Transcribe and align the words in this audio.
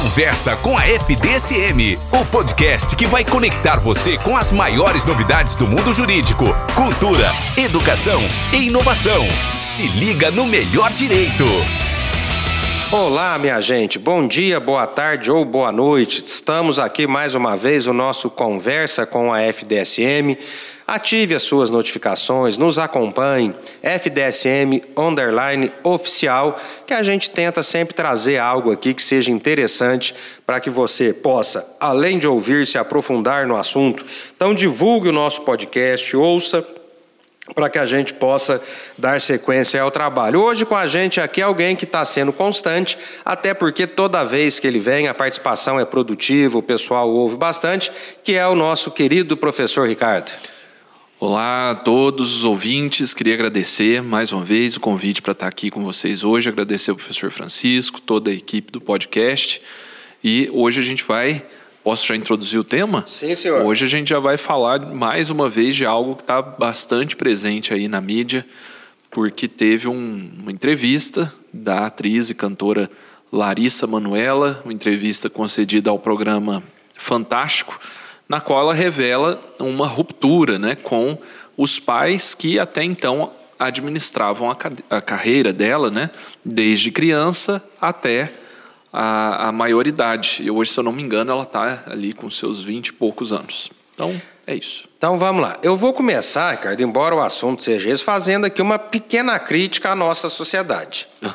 Conversa 0.00 0.56
com 0.56 0.78
a 0.78 0.86
FDSM, 0.86 1.98
o 2.10 2.24
podcast 2.32 2.96
que 2.96 3.06
vai 3.06 3.22
conectar 3.22 3.76
você 3.76 4.16
com 4.16 4.34
as 4.34 4.50
maiores 4.50 5.04
novidades 5.04 5.56
do 5.56 5.68
mundo 5.68 5.92
jurídico, 5.92 6.46
cultura, 6.74 7.30
educação 7.54 8.22
e 8.50 8.68
inovação. 8.68 9.28
Se 9.60 9.86
liga 9.88 10.30
no 10.30 10.46
melhor 10.46 10.90
direito. 10.92 11.44
Olá, 12.90 13.38
minha 13.38 13.60
gente. 13.60 13.98
Bom 13.98 14.26
dia, 14.26 14.58
boa 14.58 14.86
tarde 14.86 15.30
ou 15.30 15.44
boa 15.44 15.70
noite. 15.70 16.24
Estamos 16.24 16.78
aqui 16.78 17.06
mais 17.06 17.34
uma 17.34 17.54
vez 17.54 17.86
o 17.86 17.92
nosso 17.92 18.30
Conversa 18.30 19.04
com 19.04 19.30
a 19.30 19.42
FDSM. 19.42 20.38
Ative 20.90 21.36
as 21.36 21.44
suas 21.44 21.70
notificações, 21.70 22.58
nos 22.58 22.76
acompanhe, 22.76 23.54
FDSM 23.80 24.82
Underline 24.96 25.70
Oficial, 25.84 26.58
que 26.84 26.92
a 26.92 27.00
gente 27.00 27.30
tenta 27.30 27.62
sempre 27.62 27.94
trazer 27.94 28.38
algo 28.38 28.72
aqui 28.72 28.92
que 28.92 29.00
seja 29.00 29.30
interessante 29.30 30.12
para 30.44 30.58
que 30.58 30.68
você 30.68 31.12
possa, 31.12 31.76
além 31.78 32.18
de 32.18 32.26
ouvir, 32.26 32.66
se 32.66 32.76
aprofundar 32.76 33.46
no 33.46 33.56
assunto. 33.56 34.04
Então 34.34 34.52
divulgue 34.52 35.10
o 35.10 35.12
nosso 35.12 35.42
podcast, 35.42 36.16
ouça, 36.16 36.66
para 37.54 37.70
que 37.70 37.78
a 37.78 37.86
gente 37.86 38.12
possa 38.12 38.60
dar 38.98 39.20
sequência 39.20 39.80
ao 39.80 39.92
trabalho. 39.92 40.40
Hoje 40.40 40.66
com 40.66 40.74
a 40.74 40.88
gente 40.88 41.20
aqui 41.20 41.40
alguém 41.40 41.76
que 41.76 41.84
está 41.84 42.04
sendo 42.04 42.32
constante, 42.32 42.98
até 43.24 43.54
porque 43.54 43.86
toda 43.86 44.24
vez 44.24 44.58
que 44.58 44.66
ele 44.66 44.80
vem 44.80 45.06
a 45.06 45.14
participação 45.14 45.78
é 45.78 45.84
produtiva, 45.84 46.58
o 46.58 46.62
pessoal 46.62 47.08
ouve 47.08 47.36
bastante, 47.36 47.92
que 48.24 48.34
é 48.34 48.44
o 48.44 48.56
nosso 48.56 48.90
querido 48.90 49.36
professor 49.36 49.86
Ricardo. 49.86 50.32
Olá 51.22 51.72
a 51.72 51.74
todos 51.74 52.34
os 52.34 52.44
ouvintes, 52.44 53.12
queria 53.12 53.34
agradecer 53.34 54.02
mais 54.02 54.32
uma 54.32 54.42
vez 54.42 54.78
o 54.78 54.80
convite 54.80 55.20
para 55.20 55.32
estar 55.32 55.48
aqui 55.48 55.70
com 55.70 55.84
vocês 55.84 56.24
hoje, 56.24 56.48
agradecer 56.48 56.92
ao 56.92 56.96
professor 56.96 57.30
Francisco, 57.30 58.00
toda 58.00 58.30
a 58.30 58.32
equipe 58.32 58.72
do 58.72 58.80
podcast. 58.80 59.60
E 60.24 60.48
hoje 60.50 60.80
a 60.80 60.82
gente 60.82 61.04
vai. 61.04 61.44
Posso 61.84 62.06
já 62.06 62.16
introduzir 62.16 62.58
o 62.58 62.64
tema? 62.64 63.04
Sim, 63.06 63.34
senhor. 63.34 63.66
Hoje 63.66 63.84
a 63.84 63.88
gente 63.88 64.08
já 64.08 64.18
vai 64.18 64.38
falar 64.38 64.94
mais 64.94 65.28
uma 65.28 65.46
vez 65.46 65.76
de 65.76 65.84
algo 65.84 66.16
que 66.16 66.22
está 66.22 66.40
bastante 66.40 67.14
presente 67.14 67.74
aí 67.74 67.86
na 67.86 68.00
mídia, 68.00 68.46
porque 69.10 69.46
teve 69.46 69.88
um, 69.88 70.30
uma 70.38 70.50
entrevista 70.50 71.30
da 71.52 71.84
atriz 71.84 72.30
e 72.30 72.34
cantora 72.34 72.90
Larissa 73.30 73.86
Manuela, 73.86 74.62
uma 74.64 74.72
entrevista 74.72 75.28
concedida 75.28 75.90
ao 75.90 75.98
programa 75.98 76.62
Fantástico 76.96 77.78
na 78.30 78.40
qual 78.40 78.60
ela 78.60 78.74
revela 78.74 79.42
uma 79.58 79.88
ruptura 79.88 80.56
né, 80.56 80.76
com 80.76 81.18
os 81.56 81.80
pais 81.80 82.32
que 82.32 82.60
até 82.60 82.84
então 82.84 83.32
administravam 83.58 84.48
a, 84.48 84.56
a 84.88 85.00
carreira 85.00 85.52
dela, 85.52 85.90
né, 85.90 86.10
desde 86.44 86.92
criança 86.92 87.60
até 87.80 88.32
a, 88.92 89.48
a 89.48 89.52
maioridade. 89.52 90.42
E 90.44 90.48
hoje, 90.48 90.70
se 90.70 90.78
eu 90.78 90.84
não 90.84 90.92
me 90.92 91.02
engano, 91.02 91.32
ela 91.32 91.42
está 91.42 91.82
ali 91.88 92.12
com 92.12 92.30
seus 92.30 92.62
20 92.62 92.86
e 92.86 92.92
poucos 92.92 93.32
anos. 93.32 93.68
Então, 93.92 94.22
é 94.46 94.54
isso. 94.54 94.88
Então 94.96 95.18
vamos 95.18 95.42
lá. 95.42 95.58
Eu 95.60 95.76
vou 95.76 95.92
começar, 95.92 96.52
Ricardo, 96.52 96.80
embora 96.82 97.16
o 97.16 97.20
assunto 97.20 97.64
seja 97.64 97.90
esse, 97.90 98.04
fazendo 98.04 98.44
aqui 98.44 98.62
uma 98.62 98.78
pequena 98.78 99.40
crítica 99.40 99.90
à 99.90 99.96
nossa 99.96 100.28
sociedade. 100.28 101.08
Ah. 101.20 101.34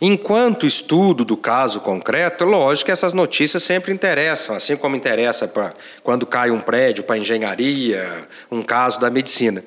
Enquanto 0.00 0.66
estudo 0.66 1.24
do 1.24 1.36
caso 1.36 1.80
concreto, 1.80 2.44
lógico 2.44 2.86
que 2.86 2.92
essas 2.92 3.12
notícias 3.12 3.62
sempre 3.62 3.92
interessam, 3.92 4.56
assim 4.56 4.76
como 4.76 4.96
interessa 4.96 5.46
pra, 5.46 5.72
quando 6.02 6.26
cai 6.26 6.50
um 6.50 6.60
prédio 6.60 7.04
para 7.04 7.18
engenharia, 7.18 8.28
um 8.50 8.62
caso 8.62 8.98
da 8.98 9.10
medicina. 9.10 9.64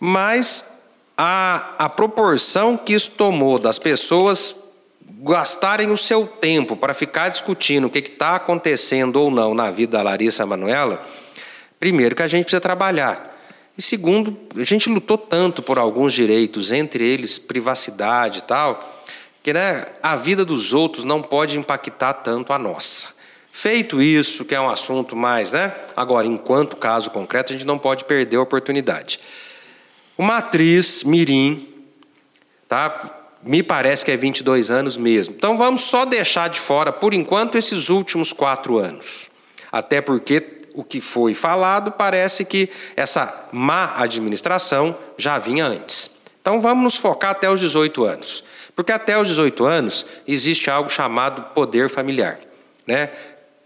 Mas 0.00 0.80
a, 1.16 1.74
a 1.78 1.88
proporção 1.88 2.76
que 2.76 2.94
isso 2.94 3.10
tomou 3.10 3.58
das 3.58 3.78
pessoas 3.78 4.56
gastarem 5.24 5.90
o 5.90 5.96
seu 5.96 6.26
tempo 6.26 6.74
para 6.74 6.94
ficar 6.94 7.28
discutindo 7.28 7.86
o 7.86 7.90
que 7.90 8.00
está 8.00 8.36
acontecendo 8.36 9.16
ou 9.16 9.30
não 9.30 9.54
na 9.54 9.70
vida 9.70 9.98
da 9.98 10.02
Larissa 10.02 10.44
Manuela, 10.44 11.06
primeiro 11.78 12.16
que 12.16 12.22
a 12.22 12.26
gente 12.26 12.44
precisa 12.44 12.60
trabalhar. 12.60 13.30
E 13.76 13.82
segundo, 13.82 14.36
a 14.56 14.64
gente 14.64 14.88
lutou 14.88 15.16
tanto 15.16 15.62
por 15.62 15.78
alguns 15.78 16.12
direitos, 16.12 16.72
entre 16.72 17.04
eles 17.04 17.38
privacidade 17.38 18.40
e 18.40 18.42
tal 18.42 19.01
que 19.42 19.52
né, 19.52 19.86
a 20.02 20.16
vida 20.16 20.44
dos 20.44 20.72
outros 20.72 21.04
não 21.04 21.20
pode 21.20 21.58
impactar 21.58 22.14
tanto 22.14 22.52
a 22.52 22.58
nossa. 22.58 23.08
Feito 23.50 24.00
isso, 24.00 24.44
que 24.44 24.54
é 24.54 24.60
um 24.60 24.70
assunto 24.70 25.14
mais, 25.14 25.52
né? 25.52 25.74
Agora, 25.94 26.26
enquanto 26.26 26.76
caso 26.76 27.10
concreto, 27.10 27.52
a 27.52 27.56
gente 27.56 27.66
não 27.66 27.78
pode 27.78 28.04
perder 28.04 28.36
a 28.36 28.40
oportunidade. 28.40 29.20
Uma 30.16 30.38
atriz, 30.38 31.04
Mirim, 31.04 31.68
tá? 32.66 33.18
Me 33.42 33.62
parece 33.62 34.04
que 34.04 34.10
é 34.10 34.16
22 34.16 34.70
anos 34.70 34.96
mesmo. 34.96 35.34
Então 35.34 35.58
vamos 35.58 35.82
só 35.82 36.04
deixar 36.06 36.48
de 36.48 36.60
fora, 36.60 36.92
por 36.92 37.12
enquanto, 37.12 37.58
esses 37.58 37.90
últimos 37.90 38.32
quatro 38.32 38.78
anos. 38.78 39.28
Até 39.70 40.00
porque 40.00 40.62
o 40.74 40.82
que 40.82 41.00
foi 41.00 41.34
falado 41.34 41.92
parece 41.92 42.44
que 42.44 42.70
essa 42.96 43.48
má 43.52 43.92
administração 43.96 44.96
já 45.18 45.38
vinha 45.38 45.66
antes. 45.66 46.16
Então 46.40 46.62
vamos 46.62 46.84
nos 46.84 46.96
focar 46.96 47.32
até 47.32 47.50
os 47.50 47.60
18 47.60 48.04
anos. 48.04 48.44
Porque 48.74 48.92
até 48.92 49.18
os 49.18 49.28
18 49.28 49.64
anos 49.64 50.06
existe 50.26 50.70
algo 50.70 50.88
chamado 50.88 51.54
poder 51.54 51.88
familiar, 51.88 52.40
né? 52.86 53.10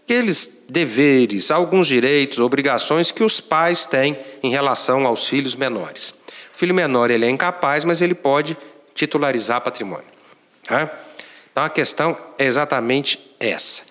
Aqueles 0.03 0.63
deveres, 0.69 1.51
alguns 1.51 1.87
direitos, 1.87 2.39
obrigações 2.39 3.11
que 3.11 3.23
os 3.23 3.41
pais 3.41 3.85
têm 3.85 4.17
em 4.41 4.49
relação 4.49 5.05
aos 5.05 5.27
filhos 5.27 5.53
menores. 5.53 6.11
O 6.53 6.57
filho 6.57 6.73
menor 6.73 7.11
ele 7.11 7.25
é 7.25 7.29
incapaz, 7.29 7.83
mas 7.83 8.01
ele 8.01 8.15
pode 8.15 8.55
titularizar 8.95 9.59
patrimônio. 9.61 10.05
Tá? 10.63 10.89
Então 11.51 11.63
a 11.63 11.69
questão 11.69 12.17
é 12.37 12.45
exatamente 12.45 13.35
essa. 13.39 13.83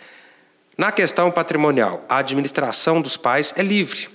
Na 0.77 0.91
questão 0.91 1.31
patrimonial, 1.31 2.05
a 2.09 2.19
administração 2.19 3.01
dos 3.01 3.17
pais 3.17 3.53
é 3.57 3.63
livre. 3.63 4.09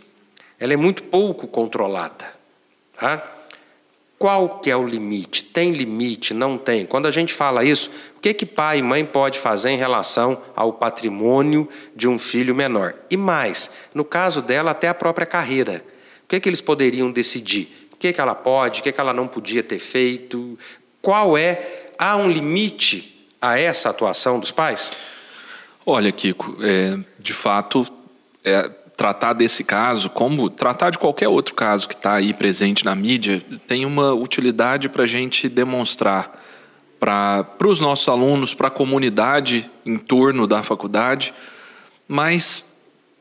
Ela 0.59 0.73
é 0.73 0.77
muito 0.77 1.03
pouco 1.03 1.47
controlada. 1.47 2.25
Tá? 2.99 3.23
Qual 4.21 4.59
que 4.59 4.69
é 4.69 4.77
o 4.77 4.85
limite? 4.85 5.43
Tem 5.45 5.71
limite? 5.71 6.31
Não 6.31 6.55
tem? 6.55 6.85
Quando 6.85 7.07
a 7.07 7.11
gente 7.11 7.33
fala 7.33 7.65
isso, 7.65 7.89
o 8.15 8.19
que, 8.19 8.35
que 8.35 8.45
pai 8.45 8.77
e 8.77 8.81
mãe 8.83 9.03
pode 9.03 9.39
fazer 9.39 9.71
em 9.71 9.77
relação 9.77 10.39
ao 10.55 10.73
patrimônio 10.73 11.67
de 11.95 12.07
um 12.07 12.19
filho 12.19 12.53
menor? 12.53 12.93
E 13.09 13.17
mais, 13.17 13.71
no 13.95 14.05
caso 14.05 14.39
dela, 14.39 14.69
até 14.69 14.87
a 14.87 14.93
própria 14.93 15.25
carreira. 15.25 15.83
O 16.23 16.27
que, 16.27 16.39
que 16.39 16.47
eles 16.47 16.61
poderiam 16.61 17.11
decidir? 17.11 17.89
O 17.93 17.97
que, 17.97 18.13
que 18.13 18.21
ela 18.21 18.35
pode, 18.35 18.81
o 18.81 18.83
que, 18.83 18.91
que 18.91 19.01
ela 19.01 19.11
não 19.11 19.27
podia 19.27 19.63
ter 19.63 19.79
feito? 19.79 20.55
Qual 21.01 21.35
é? 21.35 21.89
Há 21.97 22.15
um 22.15 22.29
limite 22.29 23.27
a 23.41 23.57
essa 23.57 23.89
atuação 23.89 24.39
dos 24.39 24.51
pais? 24.51 24.91
Olha, 25.83 26.11
Kiko, 26.11 26.57
é, 26.61 26.95
de 27.17 27.33
fato, 27.33 27.91
é, 28.45 28.69
tratar 28.95 29.33
desse 29.33 29.63
caso, 29.63 30.09
como 30.09 30.49
tratar 30.49 30.89
de 30.89 30.99
qualquer 30.99 31.27
outro 31.27 31.55
caso 31.55 31.87
que 31.87 31.95
está 31.95 32.15
aí 32.15 32.33
presente 32.33 32.85
na 32.85 32.95
mídia, 32.95 33.43
tem 33.67 33.85
uma 33.85 34.13
utilidade 34.13 34.89
para 34.89 35.03
a 35.03 35.07
gente 35.07 35.49
demonstrar 35.49 36.39
para 36.99 37.47
os 37.65 37.79
nossos 37.79 38.07
alunos, 38.07 38.53
para 38.53 38.67
a 38.67 38.71
comunidade 38.71 39.69
em 39.83 39.97
torno 39.97 40.45
da 40.45 40.61
faculdade, 40.61 41.33
mas 42.07 42.63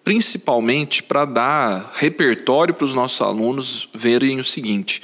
principalmente 0.05 1.03
para 1.03 1.25
dar 1.25 1.93
repertório 1.95 2.75
para 2.75 2.85
os 2.85 2.95
nossos 2.95 3.23
alunos 3.23 3.89
verem 3.95 4.39
o 4.39 4.45
seguinte: 4.45 5.03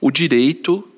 o 0.00 0.10
direito 0.10 0.88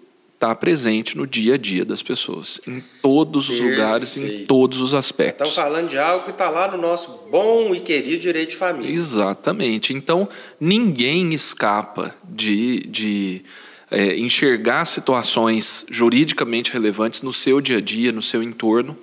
está 0.45 0.55
presente 0.55 1.17
no 1.17 1.27
dia 1.27 1.55
a 1.55 1.57
dia 1.57 1.85
das 1.85 2.03
pessoas, 2.03 2.61
em 2.67 2.83
todos 3.01 3.49
os 3.49 3.57
Perfeito. 3.57 3.81
lugares, 3.81 4.17
em 4.19 4.45
todos 4.45 4.81
os 4.81 4.93
aspectos. 4.93 5.49
Estamos 5.49 5.55
falando 5.55 5.89
de 5.89 5.99
algo 5.99 6.25
que 6.25 6.31
está 6.31 6.51
lá 6.51 6.71
no 6.71 6.77
nosso 6.77 7.11
bom 7.31 7.75
e 7.75 7.81
querido 7.81 8.19
direito 8.19 8.51
de 8.51 8.57
família. 8.57 8.91
Exatamente. 8.91 9.95
Então, 9.95 10.29
ninguém 10.61 11.33
escapa 11.33 12.15
de, 12.29 12.81
de 12.81 13.43
é, 13.91 14.19
enxergar 14.19 14.85
situações 14.85 15.87
juridicamente 15.91 16.73
relevantes 16.73 17.23
no 17.23 17.33
seu 17.33 17.61
dia 17.61 17.79
a 17.79 17.81
dia, 17.81 18.13
no 18.13 18.23
seu 18.23 18.43
entorno. 18.43 18.97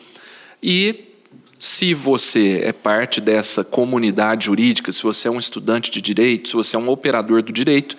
E 0.61 1.05
se 1.59 1.95
você 1.95 2.61
é 2.63 2.71
parte 2.71 3.19
dessa 3.19 3.63
comunidade 3.63 4.45
jurídica, 4.45 4.91
se 4.91 5.01
você 5.01 5.27
é 5.27 5.31
um 5.31 5.39
estudante 5.39 5.89
de 5.89 6.01
direito, 6.01 6.49
se 6.49 6.53
você 6.55 6.75
é 6.75 6.79
um 6.79 6.89
operador 6.89 7.41
do 7.41 7.51
direito, 7.51 7.97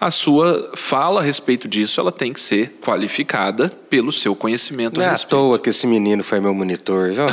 a 0.00 0.10
sua 0.10 0.72
fala 0.76 1.20
a 1.20 1.22
respeito 1.22 1.66
disso 1.66 2.00
ela 2.00 2.12
tem 2.12 2.32
que 2.32 2.40
ser 2.40 2.78
qualificada 2.82 3.68
pelo 3.88 4.12
seu 4.12 4.36
conhecimento. 4.36 4.98
Não 4.98 5.06
é 5.06 5.08
à 5.08 5.18
toa 5.18 5.58
que 5.58 5.70
esse 5.70 5.86
menino 5.86 6.22
foi 6.22 6.38
meu 6.38 6.54
monitor, 6.54 7.12
viu? 7.12 7.26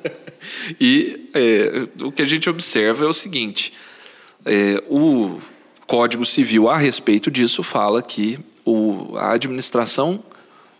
e 0.78 1.30
é, 1.32 1.88
o 2.02 2.12
que 2.12 2.22
a 2.22 2.26
gente 2.26 2.50
observa 2.50 3.04
é 3.04 3.08
o 3.08 3.12
seguinte: 3.12 3.72
é, 4.44 4.82
o 4.88 5.40
Código 5.86 6.24
Civil 6.26 6.68
a 6.68 6.76
respeito 6.76 7.30
disso 7.30 7.62
fala 7.62 8.02
que 8.02 8.38
o, 8.64 9.16
a 9.16 9.32
administração 9.32 10.22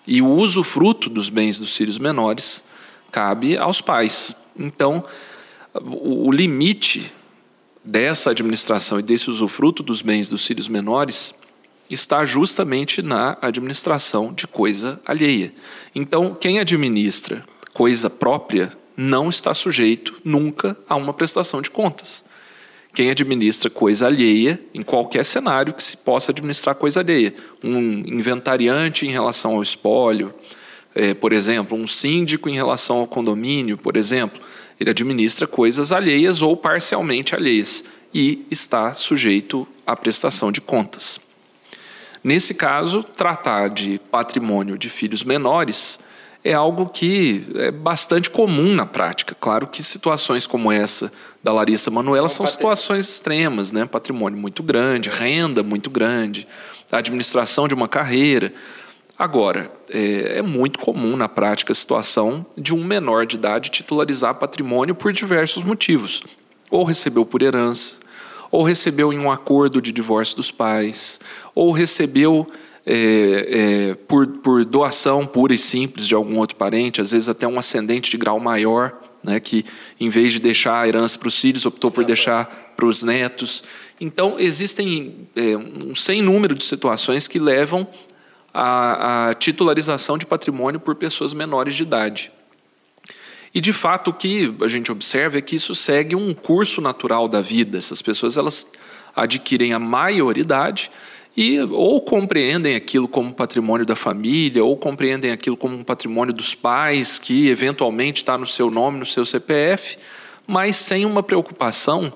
e 0.06 0.20
o 0.20 0.28
usufruto 0.28 1.08
dos 1.08 1.30
bens 1.30 1.58
dos 1.58 1.74
filhos 1.76 1.98
menores 1.98 2.62
cabe 3.10 3.56
aos 3.56 3.80
pais. 3.80 4.36
Então, 4.58 5.02
o, 5.74 6.28
o 6.28 6.32
limite 6.32 7.12
dessa 7.86 8.32
administração 8.32 8.98
e 8.98 9.02
desse 9.02 9.30
usufruto 9.30 9.82
dos 9.82 10.02
bens 10.02 10.28
dos 10.28 10.44
filhos 10.44 10.66
menores 10.66 11.32
está 11.88 12.24
justamente 12.24 13.00
na 13.00 13.38
administração 13.40 14.32
de 14.32 14.46
coisa 14.48 15.00
alheia. 15.06 15.52
Então, 15.94 16.34
quem 16.34 16.58
administra 16.58 17.44
coisa 17.72 18.10
própria 18.10 18.76
não 18.96 19.28
está 19.28 19.54
sujeito 19.54 20.20
nunca 20.24 20.76
a 20.88 20.96
uma 20.96 21.14
prestação 21.14 21.62
de 21.62 21.70
contas. 21.70 22.24
Quem 22.92 23.10
administra 23.10 23.70
coisa 23.70 24.06
alheia, 24.06 24.58
em 24.74 24.82
qualquer 24.82 25.24
cenário 25.24 25.74
que 25.74 25.84
se 25.84 25.96
possa 25.96 26.32
administrar 26.32 26.74
coisa 26.74 27.00
alheia, 27.00 27.34
um 27.62 27.78
inventariante 28.06 29.06
em 29.06 29.10
relação 29.10 29.54
ao 29.54 29.62
espólio, 29.62 30.34
é, 30.94 31.12
por 31.12 31.32
exemplo, 31.34 31.76
um 31.76 31.86
síndico 31.86 32.48
em 32.48 32.54
relação 32.54 32.96
ao 32.96 33.06
condomínio, 33.06 33.76
por 33.76 33.96
exemplo, 33.98 34.40
ele 34.78 34.90
administra 34.90 35.46
coisas 35.46 35.93
alheias 35.93 36.43
ou 36.43 36.56
parcialmente 36.56 37.34
alheias 37.34 37.84
e 38.12 38.46
está 38.50 38.94
sujeito 38.94 39.67
à 39.87 39.96
prestação 39.96 40.50
de 40.50 40.61
contas. 40.61 41.20
Nesse 42.23 42.55
caso, 42.55 43.02
tratar 43.02 43.69
de 43.70 44.00
patrimônio 44.11 44.76
de 44.76 44.90
filhos 44.90 45.23
menores 45.23 46.00
é 46.43 46.52
algo 46.52 46.87
que 46.87 47.44
é 47.55 47.70
bastante 47.70 48.31
comum 48.31 48.75
na 48.75 48.87
prática. 48.87 49.37
Claro 49.38 49.67
que 49.67 49.82
situações 49.82 50.46
como 50.46 50.70
essa 50.70 51.12
da 51.43 51.52
Larissa 51.52 51.90
Manuela 51.90 52.29
são 52.29 52.46
situações 52.46 53.08
extremas, 53.08 53.70
né? 53.72 53.84
Patrimônio 53.84 54.38
muito 54.38 54.62
grande, 54.62 55.11
renda 55.11 55.62
muito 55.62 55.90
grande, 55.90 56.46
administração 56.90 57.69
de 57.69 57.75
uma 57.75 57.88
carreira. 57.88 58.52
Agora, 59.18 59.72
é, 59.88 60.38
é, 60.38 60.42
muito 60.42 60.78
comum 60.78 61.16
na 61.16 61.28
prática 61.28 61.72
a 61.72 61.74
situação 61.74 62.44
de 62.56 62.74
um 62.74 62.84
menor 62.84 63.24
de 63.24 63.36
idade 63.36 63.70
titularizar 63.70 64.34
patrimônio 64.34 64.94
por 64.94 65.10
diversos 65.10 65.64
motivos. 65.64 66.22
Ou 66.70 66.84
recebeu 66.84 67.24
por 67.24 67.40
herança, 67.40 67.96
ou 68.50 68.62
recebeu 68.62 69.12
em 69.12 69.18
um 69.18 69.30
acordo 69.30 69.80
de 69.80 69.90
divórcio 69.90 70.36
dos 70.36 70.50
pais, 70.50 71.18
ou 71.54 71.72
recebeu 71.72 72.46
é, 72.84 73.88
é, 73.90 73.94
por, 73.94 74.26
por 74.26 74.64
doação 74.64 75.26
pura 75.26 75.54
e 75.54 75.58
simples 75.58 76.06
de 76.06 76.14
algum 76.14 76.38
outro 76.38 76.56
parente, 76.56 77.00
às 77.00 77.10
vezes 77.10 77.28
até 77.28 77.48
um 77.48 77.58
ascendente 77.58 78.10
de 78.10 78.19
grau 78.19 78.38
maior, 78.38 79.00
né, 79.24 79.40
que 79.40 79.64
em 79.98 80.08
vez 80.08 80.32
de 80.32 80.38
deixar 80.38 80.82
a 80.82 80.86
herança 80.86 81.19
para 81.19 81.26
os 81.26 81.40
filhos, 81.40 81.66
optou 81.66 81.90
por 81.90 82.04
deixar 82.04 82.74
para 82.76 82.86
os 82.86 83.02
netos. 83.02 83.64
Então, 84.00 84.38
existem 84.38 85.26
é, 85.34 85.56
um 85.56 85.96
sem 85.96 86.22
número 86.22 86.54
de 86.54 86.62
situações 86.62 87.26
que 87.26 87.38
levam 87.38 87.88
a, 88.58 89.29
a 89.29 89.35
titularização 89.35 90.17
de 90.17 90.25
patrimônio 90.25 90.81
por 90.81 90.94
pessoas 90.94 91.35
menores 91.35 91.75
de 91.75 91.82
idade. 91.82 92.32
E 93.55 93.61
de 93.61 93.73
fato 93.73 94.08
o 94.08 94.14
que 94.14 94.55
a 94.62 94.69
gente 94.69 94.91
observa 94.91 95.37
é 95.37 95.43
que 95.43 95.56
isso 95.56 95.75
segue 95.75 96.17
um 96.17 96.32
curso 96.32 96.81
natural 96.81 97.29
da 97.29 97.43
vida. 97.43 97.76
Essas 97.76 98.00
pessoas 98.00 98.38
elas 98.38 98.73
adquirem 99.14 99.75
a 99.75 99.79
maioridade 99.79 100.91
e 101.37 101.61
ou 101.61 102.00
compreendem 102.00 102.75
aquilo 102.75 103.06
como 103.06 103.35
patrimônio 103.35 103.85
da 103.85 103.94
família, 103.94 104.64
ou 104.64 104.75
compreendem 104.75 105.32
aquilo 105.32 105.56
como 105.56 105.76
um 105.76 105.85
patrimônio 105.85 106.32
dos 106.32 106.55
pais, 106.55 107.19
que 107.19 107.49
eventualmente 107.49 108.23
está 108.23 108.38
no 108.38 108.47
seu 108.47 108.70
nome, 108.70 108.99
no 108.99 109.05
seu 109.05 109.25
CPF, 109.25 109.99
mas 110.47 110.76
sem 110.76 111.05
uma 111.05 111.23
preocupação 111.23 112.11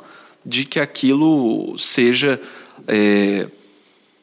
de 0.45 0.65
que 0.65 0.81
aquilo 0.81 1.79
seja 1.79 2.41
é, 2.89 3.47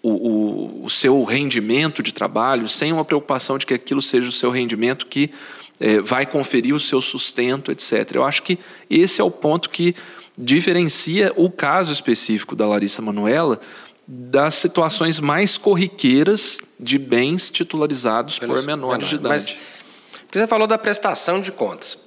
o, 0.08 0.82
o, 0.82 0.86
o, 0.86 0.90
seu 0.90 1.24
rendimento 1.24 2.02
de 2.02 2.14
trabalho, 2.14 2.68
sem 2.68 2.94
uma 2.94 3.04
preocupação 3.04 3.58
de 3.58 3.66
que 3.66 3.74
aquilo 3.74 4.02
seja 4.02 4.30
o 4.30 4.32
seu 4.32 4.50
rendimento 4.50 5.06
que 5.06 5.32
é, 5.80 6.00
vai 6.00 6.26
conferir 6.26 6.74
o 6.74 6.80
seu 6.80 7.02
sustento, 7.02 7.72
etc. 7.72 8.16
Eu 8.16 8.24
acho 8.24 8.42
que 8.44 8.58
esse 8.90 9.20
é 9.20 9.24
o 9.24 9.30
ponto 9.30 9.70
que 9.70 9.94
diferencia 10.38 11.34
o 11.36 11.52
caso 11.52 11.92
específico 11.92 12.56
da 12.56 12.66
Larissa 12.66 13.02
Manuela 13.02 13.60
das 14.08 14.56
situações 14.56 15.20
mais 15.20 15.58
corriqueiras 15.58 16.58
de 16.80 16.98
bens 16.98 17.52
titularizados 17.52 18.40
por 18.40 18.64
menores 18.64 19.10
de 19.10 19.16
idade. 19.16 19.34
Mas, 19.34 19.56
porque 20.22 20.40
você 20.40 20.48
falou 20.48 20.66
da 20.66 20.78
prestação 20.78 21.42
de 21.42 21.52
contas. 21.52 21.98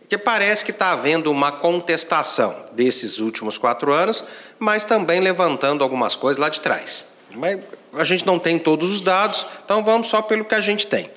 Porque 0.00 0.16
parece 0.16 0.64
que 0.64 0.70
está 0.70 0.92
havendo 0.92 1.30
uma 1.30 1.52
contestação 1.52 2.56
desses 2.72 3.18
últimos 3.18 3.58
quatro 3.58 3.92
anos, 3.92 4.24
mas 4.58 4.84
também 4.84 5.20
levantando 5.20 5.84
algumas 5.84 6.16
coisas 6.16 6.40
lá 6.40 6.48
de 6.48 6.60
trás. 6.60 7.15
Mas 7.34 7.60
a 7.92 8.04
gente 8.04 8.26
não 8.26 8.38
tem 8.38 8.58
todos 8.58 8.92
os 8.92 9.00
dados, 9.00 9.46
então 9.64 9.82
vamos 9.82 10.08
só 10.08 10.22
pelo 10.22 10.44
que 10.44 10.54
a 10.54 10.60
gente 10.60 10.86
tem. 10.86 11.10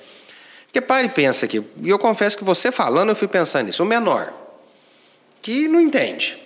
Porque 0.66 0.80
pare 0.80 1.08
e 1.08 1.10
pensa 1.10 1.46
aqui, 1.46 1.62
e 1.82 1.88
eu 1.88 1.98
confesso 1.98 2.38
que 2.38 2.44
você 2.44 2.70
falando, 2.70 3.08
eu 3.08 3.16
fui 3.16 3.26
pensando 3.26 3.66
nisso. 3.66 3.82
O 3.82 3.86
menor, 3.86 4.32
que 5.42 5.66
não 5.66 5.80
entende, 5.80 6.38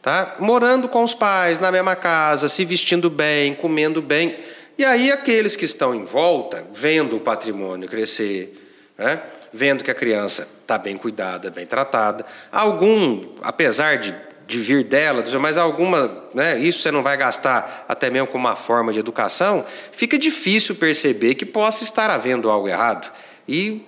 tá? 0.00 0.36
morando 0.38 0.88
com 0.88 1.02
os 1.02 1.14
pais 1.14 1.58
na 1.58 1.70
mesma 1.70 1.94
casa, 1.94 2.48
se 2.48 2.64
vestindo 2.64 3.10
bem, 3.10 3.54
comendo 3.54 4.00
bem. 4.00 4.38
E 4.78 4.84
aí 4.84 5.10
aqueles 5.12 5.56
que 5.56 5.64
estão 5.64 5.94
em 5.94 6.04
volta, 6.04 6.66
vendo 6.72 7.16
o 7.16 7.20
patrimônio 7.20 7.88
crescer, 7.88 8.92
né? 8.96 9.20
vendo 9.52 9.84
que 9.84 9.90
a 9.90 9.94
criança 9.94 10.48
está 10.62 10.78
bem 10.78 10.96
cuidada, 10.96 11.50
bem 11.50 11.66
tratada, 11.66 12.24
algum, 12.50 13.34
apesar 13.42 13.98
de 13.98 14.14
de 14.48 14.58
vir 14.58 14.82
dela, 14.82 15.22
mas 15.38 15.58
alguma, 15.58 16.24
né, 16.32 16.58
isso 16.58 16.80
você 16.80 16.90
não 16.90 17.02
vai 17.02 17.18
gastar 17.18 17.84
até 17.86 18.08
mesmo 18.08 18.28
com 18.28 18.38
uma 18.38 18.56
forma 18.56 18.94
de 18.94 18.98
educação, 18.98 19.62
fica 19.92 20.18
difícil 20.18 20.74
perceber 20.74 21.34
que 21.34 21.44
possa 21.44 21.84
estar 21.84 22.08
havendo 22.08 22.48
algo 22.48 22.66
errado. 22.66 23.12
E 23.46 23.82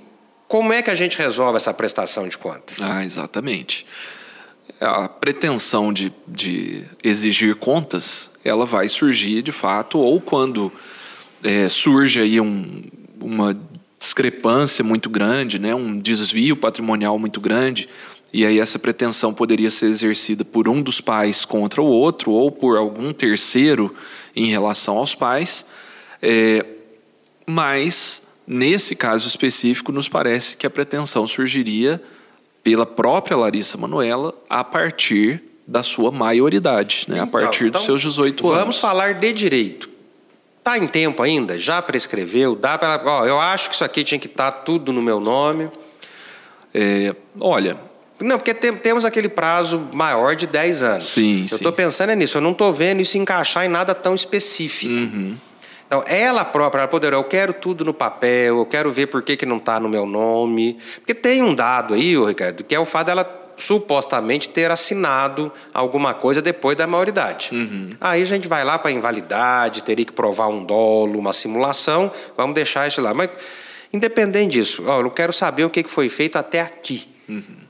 como 0.46 0.70
é 0.74 0.82
que 0.82 0.90
a 0.90 0.94
gente 0.94 1.16
resolve 1.16 1.56
essa 1.56 1.72
prestação 1.72 2.28
de 2.28 2.36
contas? 2.36 2.76
Ah, 2.82 3.02
exatamente. 3.02 3.86
A 4.78 5.08
pretensão 5.08 5.94
de, 5.94 6.12
de 6.28 6.84
exigir 7.02 7.54
contas, 7.54 8.30
ela 8.44 8.66
vai 8.66 8.86
surgir 8.86 9.40
de 9.40 9.52
fato, 9.52 9.98
ou 9.98 10.20
quando 10.20 10.70
é, 11.42 11.70
surge 11.70 12.20
aí 12.20 12.38
um, 12.38 12.82
uma 13.18 13.58
discrepância 13.98 14.84
muito 14.84 15.08
grande, 15.08 15.58
né, 15.58 15.74
um 15.74 15.98
desvio 15.98 16.54
patrimonial 16.54 17.18
muito 17.18 17.40
grande, 17.40 17.88
e 18.32 18.46
aí 18.46 18.60
essa 18.60 18.78
pretensão 18.78 19.34
poderia 19.34 19.70
ser 19.70 19.86
exercida 19.86 20.44
por 20.44 20.68
um 20.68 20.80
dos 20.80 21.00
pais 21.00 21.44
contra 21.44 21.82
o 21.82 21.86
outro 21.86 22.30
ou 22.30 22.50
por 22.50 22.76
algum 22.76 23.12
terceiro 23.12 23.94
em 24.34 24.46
relação 24.46 24.98
aos 24.98 25.14
pais. 25.14 25.66
É, 26.22 26.64
mas, 27.44 28.22
nesse 28.46 28.94
caso 28.94 29.26
específico, 29.26 29.90
nos 29.90 30.08
parece 30.08 30.56
que 30.56 30.66
a 30.66 30.70
pretensão 30.70 31.26
surgiria 31.26 32.00
pela 32.62 32.86
própria 32.86 33.36
Larissa 33.36 33.76
Manuela 33.76 34.34
a 34.48 34.62
partir 34.62 35.42
da 35.66 35.82
sua 35.82 36.12
maioridade, 36.12 37.06
né? 37.08 37.20
a 37.20 37.22
então, 37.24 37.40
partir 37.40 37.66
então, 37.66 37.78
dos 37.78 37.84
seus 37.84 38.02
18 38.02 38.42
vamos 38.42 38.54
anos. 38.54 38.62
Vamos 38.64 38.78
falar 38.78 39.14
de 39.14 39.32
direito. 39.32 39.88
Está 40.58 40.76
em 40.76 40.86
tempo 40.86 41.22
ainda? 41.22 41.58
Já 41.58 41.80
prescreveu? 41.80 42.54
Dá 42.54 42.76
para. 42.76 43.26
Eu 43.26 43.40
acho 43.40 43.70
que 43.70 43.74
isso 43.74 43.84
aqui 43.84 44.04
tinha 44.04 44.18
que 44.18 44.26
estar 44.26 44.52
tá 44.52 44.58
tudo 44.58 44.92
no 44.92 45.00
meu 45.00 45.18
nome. 45.18 45.70
É, 46.74 47.14
olha, 47.40 47.78
não, 48.20 48.37
porque 48.37 48.52
tem, 48.52 48.75
temos 48.75 49.05
aquele 49.05 49.28
prazo 49.28 49.88
maior 49.92 50.37
de 50.37 50.47
10 50.47 50.83
anos. 50.83 51.04
Sim, 51.04 51.47
eu 51.50 51.56
estou 51.56 51.73
pensando 51.73 52.12
nisso, 52.14 52.38
eu 52.38 52.42
não 52.42 52.52
estou 52.52 52.73
vendo 52.73 53.00
isso 53.00 53.16
encaixar 53.16 53.64
em 53.64 53.68
nada 53.68 53.94
tão 53.94 54.14
específico. 54.14 54.92
Uhum. 54.92 55.37
Então, 55.87 56.04
ela 56.06 56.44
própria, 56.44 56.83
ela 56.83 56.88
poderá, 56.88 57.16
eu 57.16 57.25
quero 57.25 57.52
tudo 57.52 57.85
no 57.85 57.92
papel, 57.92 58.59
eu 58.59 58.66
quero 58.66 58.92
ver 58.92 59.09
por 59.09 59.23
que, 59.23 59.37
que 59.37 59.44
não 59.44 59.56
está 59.56 59.80
no 59.80 59.88
meu 59.88 60.06
nome. 60.06 60.78
Porque 60.97 61.12
tem 61.12 61.42
um 61.42 61.52
dado 61.52 61.94
aí, 61.94 62.16
Ricardo, 62.16 62.62
que 62.62 62.73
é 62.75 62.78
o 62.78 62.87
fato 62.87 63.06
dela 63.06 63.40
supostamente 63.56 64.49
ter 64.49 64.71
assinado 64.71 65.52
alguma 65.75 66.14
coisa 66.14 66.40
depois 66.40 66.76
da 66.76 66.87
maioridade. 66.87 67.50
Uhum. 67.52 67.90
Aí 68.00 68.23
a 68.23 68.25
gente 68.25 68.47
vai 68.47 68.64
lá 68.64 68.78
para 68.78 68.92
invalidade, 68.92 69.83
teria 69.83 70.04
que 70.04 70.12
provar 70.12 70.49
um 70.49 70.64
dolo, 70.64 71.18
uma 71.18 71.33
simulação, 71.33 72.12
vamos 72.37 72.54
deixar 72.54 72.87
isso 72.87 73.00
lá. 73.00 73.12
Mas, 73.12 73.30
independente 73.92 74.52
disso, 74.52 74.85
ó, 74.87 75.00
eu 75.00 75.11
quero 75.11 75.33
saber 75.33 75.64
o 75.64 75.71
que 75.71 75.83
foi 75.85 76.09
feito 76.09 76.37
até 76.37 76.61
aqui. 76.61 77.09
Uhum. 77.28 77.69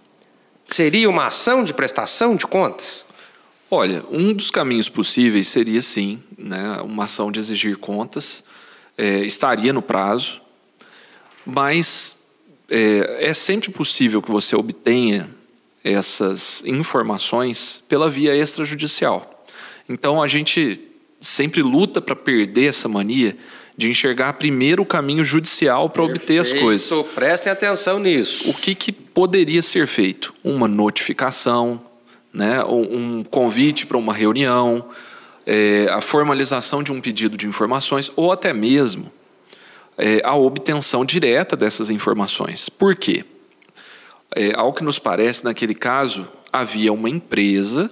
Seria 0.71 1.11
uma 1.11 1.27
ação 1.27 1.65
de 1.65 1.75
prestação 1.75 2.37
de 2.37 2.47
contas? 2.47 3.05
Olha, 3.71 4.05
um 4.11 4.33
dos 4.33 4.51
caminhos 4.51 4.89
possíveis 4.89 5.49
seria 5.49 5.83
sim, 5.83 6.23
né, 6.37 6.81
uma 6.83 7.05
ação 7.05 7.31
de 7.31 7.39
exigir 7.39 7.77
contas, 7.77 8.45
é, 8.97 9.21
estaria 9.21 9.73
no 9.73 9.83
prazo, 9.83 10.41
mas 11.45 12.29
é, 12.69 13.29
é 13.29 13.35
sempre 13.35 13.71
possível 13.71 14.23
que 14.23 14.31
você 14.31 14.55
obtenha 14.55 15.29
essas 15.83 16.63
informações 16.67 17.83
pela 17.89 18.11
via 18.11 18.35
extrajudicial. 18.37 19.45
Então 19.89 20.23
a 20.23 20.29
gente 20.29 20.81
sempre 21.21 21.63
luta 21.63 22.01
para 22.01 22.15
perder 22.15 22.67
essa 22.67 22.89
mania 22.89 23.37
de 23.81 23.91
enxergar 23.91 24.35
primeiro 24.35 24.83
o 24.83 24.87
caminho 24.87 25.25
judicial 25.25 25.89
para 25.89 26.03
obter 26.03 26.39
as 26.39 26.53
coisas. 26.53 26.93
Prestem 27.15 27.51
atenção 27.51 27.99
nisso. 27.99 28.51
O 28.51 28.55
que, 28.55 28.75
que 28.75 28.93
poderia 28.93 29.63
ser 29.63 29.87
feito? 29.87 30.35
Uma 30.45 30.69
notificação, 30.69 31.81
né? 32.31 32.63
um 32.63 33.25
convite 33.25 33.87
para 33.87 33.97
uma 33.97 34.13
reunião, 34.13 34.85
é, 35.47 35.89
a 35.91 36.03
formalização 36.03 36.83
de 36.83 36.93
um 36.93 37.01
pedido 37.01 37.39
de 37.39 37.47
informações 37.47 38.13
ou 38.15 38.31
até 38.31 38.53
mesmo 38.53 39.11
é, 39.97 40.21
a 40.25 40.35
obtenção 40.35 41.03
direta 41.03 41.57
dessas 41.57 41.89
informações. 41.89 42.69
Por 42.69 42.95
quê? 42.95 43.25
É, 44.37 44.53
ao 44.55 44.75
que 44.75 44.85
nos 44.85 44.99
parece, 44.99 45.43
naquele 45.43 45.75
caso, 45.75 46.29
havia 46.53 46.93
uma 46.93 47.09
empresa 47.09 47.91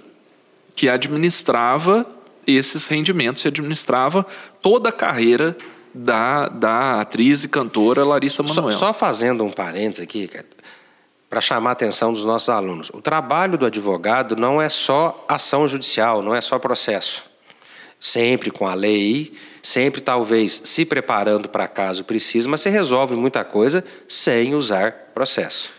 que 0.75 0.87
administrava 0.87 2.05
esses 2.45 2.87
rendimentos, 2.87 3.43
e 3.43 3.47
administrava 3.47 4.25
toda 4.61 4.89
a 4.89 4.91
carreira 4.91 5.57
da, 5.93 6.47
da 6.47 7.01
atriz 7.01 7.43
e 7.43 7.49
cantora 7.49 8.03
Larissa 8.03 8.43
Manoela. 8.43 8.71
Só, 8.71 8.77
só 8.77 8.93
fazendo 8.93 9.43
um 9.43 9.51
parênteses 9.51 10.03
aqui, 10.03 10.27
cara. 10.27 10.45
para 11.29 11.41
chamar 11.41 11.71
a 11.71 11.73
atenção 11.73 12.13
dos 12.13 12.25
nossos 12.25 12.49
alunos. 12.49 12.89
O 12.93 13.01
trabalho 13.01 13.57
do 13.57 13.65
advogado 13.65 14.35
não 14.35 14.61
é 14.61 14.69
só 14.69 15.25
ação 15.27 15.67
judicial, 15.67 16.21
não 16.21 16.35
é 16.35 16.41
só 16.41 16.59
processo. 16.59 17.29
Sempre 17.99 18.49
com 18.49 18.65
a 18.65 18.73
lei, 18.73 19.33
sempre 19.61 19.99
talvez 19.99 20.61
se 20.63 20.85
preparando 20.85 21.49
para 21.49 21.67
caso 21.67 22.03
precise, 22.03 22.47
mas 22.47 22.61
você 22.61 22.69
resolve 22.69 23.15
muita 23.15 23.43
coisa 23.43 23.83
sem 24.07 24.55
usar 24.55 25.11
processo. 25.13 25.71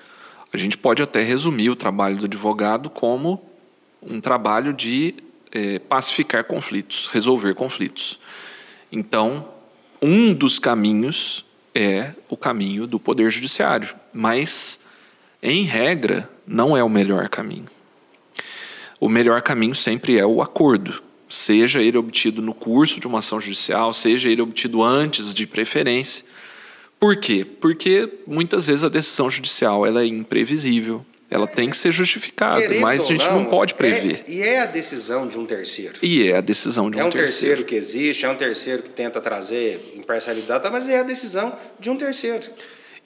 A 0.52 0.57
gente 0.57 0.76
pode 0.76 1.02
até 1.02 1.23
resumir 1.23 1.71
o 1.71 1.76
trabalho 1.76 2.17
do 2.17 2.26
advogado 2.26 2.90
como 2.90 3.43
um 4.02 4.21
trabalho 4.21 4.73
de 4.73 5.14
é, 5.52 5.79
pacificar 5.79 6.45
conflitos, 6.45 7.09
resolver 7.09 7.55
conflitos. 7.55 8.19
Então, 8.90 9.49
um 10.02 10.33
dos 10.33 10.59
caminhos 10.59 11.45
é 11.75 12.14
o 12.28 12.37
caminho 12.37 12.87
do 12.87 12.99
Poder 12.99 13.30
Judiciário, 13.30 13.95
mas 14.12 14.80
em 15.42 15.64
regra, 15.64 16.28
não 16.47 16.76
é 16.76 16.83
o 16.83 16.88
melhor 16.88 17.28
caminho. 17.28 17.69
O 18.99 19.09
melhor 19.09 19.40
caminho 19.40 19.75
sempre 19.75 20.19
é 20.19 20.26
o 20.26 20.42
acordo, 20.42 21.02
seja 21.28 21.80
ele 21.80 21.97
obtido 21.97 22.42
no 22.42 22.52
curso 22.52 23.00
de 23.00 23.07
uma 23.07 23.21
ação 23.21 23.40
judicial, 23.40 23.92
seja 23.92 24.28
ele 24.28 24.42
obtido 24.42 24.83
antes 24.83 25.33
de 25.35 25.47
preferência. 25.47 26.25
Por 26.99 27.16
quê? 27.16 27.45
Porque 27.45 28.09
muitas 28.26 28.66
vezes 28.66 28.85
a 28.85 28.90
decisão 28.90 29.30
judicial 29.30 29.87
ela 29.87 30.02
é 30.02 30.07
imprevisível, 30.07 31.04
ela 31.30 31.46
tem 31.46 31.70
que 31.70 31.76
ser 31.76 31.92
justificada, 31.92 32.60
Querendo 32.60 32.80
mas 32.80 33.04
a 33.04 33.06
gente 33.06 33.26
não, 33.26 33.40
não 33.40 33.44
pode 33.44 33.75
prever. 33.75 34.25
É, 34.26 34.30
e 34.30 34.42
é 34.42 34.60
a 34.60 34.66
decisão 34.66 35.28
de 35.28 35.38
um 35.38 35.46
terceiro. 35.46 35.94
E 36.02 36.28
é 36.28 36.37
a 36.37 36.40
decisão 36.40 36.90
de 36.90 36.99
um, 36.99 37.02
terceiro. 37.02 37.06
É 37.06 37.08
um 37.08 37.10
terceiro. 37.10 37.56
terceiro 37.56 37.64
que 37.64 37.75
existe, 37.76 38.26
é 38.26 38.28
um 38.28 38.34
terceiro 38.34 38.82
que 38.82 38.90
tenta 38.90 39.20
trazer 39.20 39.94
imparcialidade, 39.96 40.68
mas 40.70 40.88
é 40.88 40.99
a 40.99 41.02
decisão 41.04 41.56
de 41.78 41.88
um 41.88 41.96
terceiro. 41.96 42.44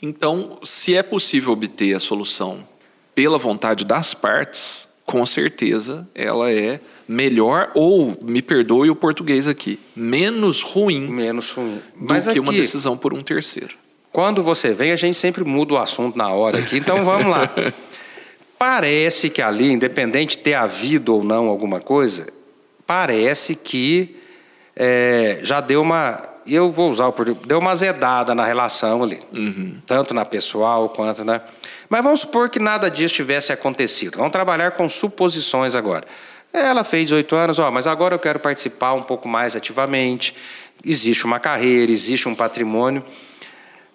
Então, 0.00 0.58
se 0.64 0.96
é 0.96 1.02
possível 1.02 1.52
obter 1.52 1.94
a 1.94 2.00
solução 2.00 2.66
pela 3.14 3.38
vontade 3.38 3.84
das 3.84 4.14
partes, 4.14 4.88
com 5.04 5.24
certeza 5.26 6.08
ela 6.14 6.50
é 6.50 6.80
melhor 7.06 7.70
ou 7.74 8.16
me 8.22 8.40
perdoe 8.40 8.88
o 8.88 8.96
português 8.96 9.46
aqui, 9.46 9.78
menos 9.94 10.62
ruim, 10.62 11.08
menos 11.08 11.50
ruim. 11.50 11.80
do 11.94 12.06
Mas 12.06 12.24
que 12.24 12.30
aqui, 12.30 12.40
uma 12.40 12.52
decisão 12.52 12.96
por 12.96 13.12
um 13.12 13.22
terceiro. 13.22 13.76
Quando 14.10 14.42
você 14.42 14.72
vem, 14.72 14.92
a 14.92 14.96
gente 14.96 15.16
sempre 15.16 15.44
muda 15.44 15.74
o 15.74 15.76
assunto 15.76 16.16
na 16.16 16.28
hora 16.30 16.58
aqui. 16.58 16.76
Então 16.76 17.04
vamos 17.04 17.26
lá. 17.26 17.50
parece 18.58 19.30
que 19.30 19.42
ali, 19.42 19.72
independente 19.72 20.36
de 20.36 20.42
ter 20.42 20.54
havido 20.54 21.14
ou 21.14 21.24
não 21.24 21.48
alguma 21.48 21.80
coisa, 21.80 22.26
parece 22.86 23.54
que 23.54 24.16
é, 24.76 25.38
já 25.42 25.60
deu 25.60 25.82
uma 25.82 26.34
eu 26.46 26.70
vou 26.70 26.90
usar 26.90 27.06
o 27.06 27.12
português, 27.12 27.46
deu 27.46 27.58
uma 27.58 27.70
azedada 27.70 28.34
na 28.34 28.44
relação 28.44 29.02
ali, 29.02 29.20
uhum. 29.32 29.78
tanto 29.86 30.12
na 30.12 30.24
pessoal 30.24 30.90
quanto 30.90 31.24
na. 31.24 31.40
Mas 31.88 32.02
vamos 32.02 32.20
supor 32.20 32.48
que 32.48 32.58
nada 32.58 32.90
disso 32.90 33.14
tivesse 33.14 33.52
acontecido. 33.52 34.18
Vamos 34.18 34.32
trabalhar 34.32 34.72
com 34.72 34.88
suposições 34.88 35.74
agora. 35.74 36.06
Ela 36.52 36.84
fez 36.84 37.04
18 37.04 37.34
anos, 37.34 37.58
ó, 37.58 37.70
mas 37.70 37.86
agora 37.86 38.14
eu 38.14 38.18
quero 38.18 38.38
participar 38.38 38.94
um 38.94 39.02
pouco 39.02 39.26
mais 39.28 39.56
ativamente. 39.56 40.34
Existe 40.84 41.24
uma 41.24 41.40
carreira, 41.40 41.90
existe 41.90 42.28
um 42.28 42.34
patrimônio. 42.34 43.04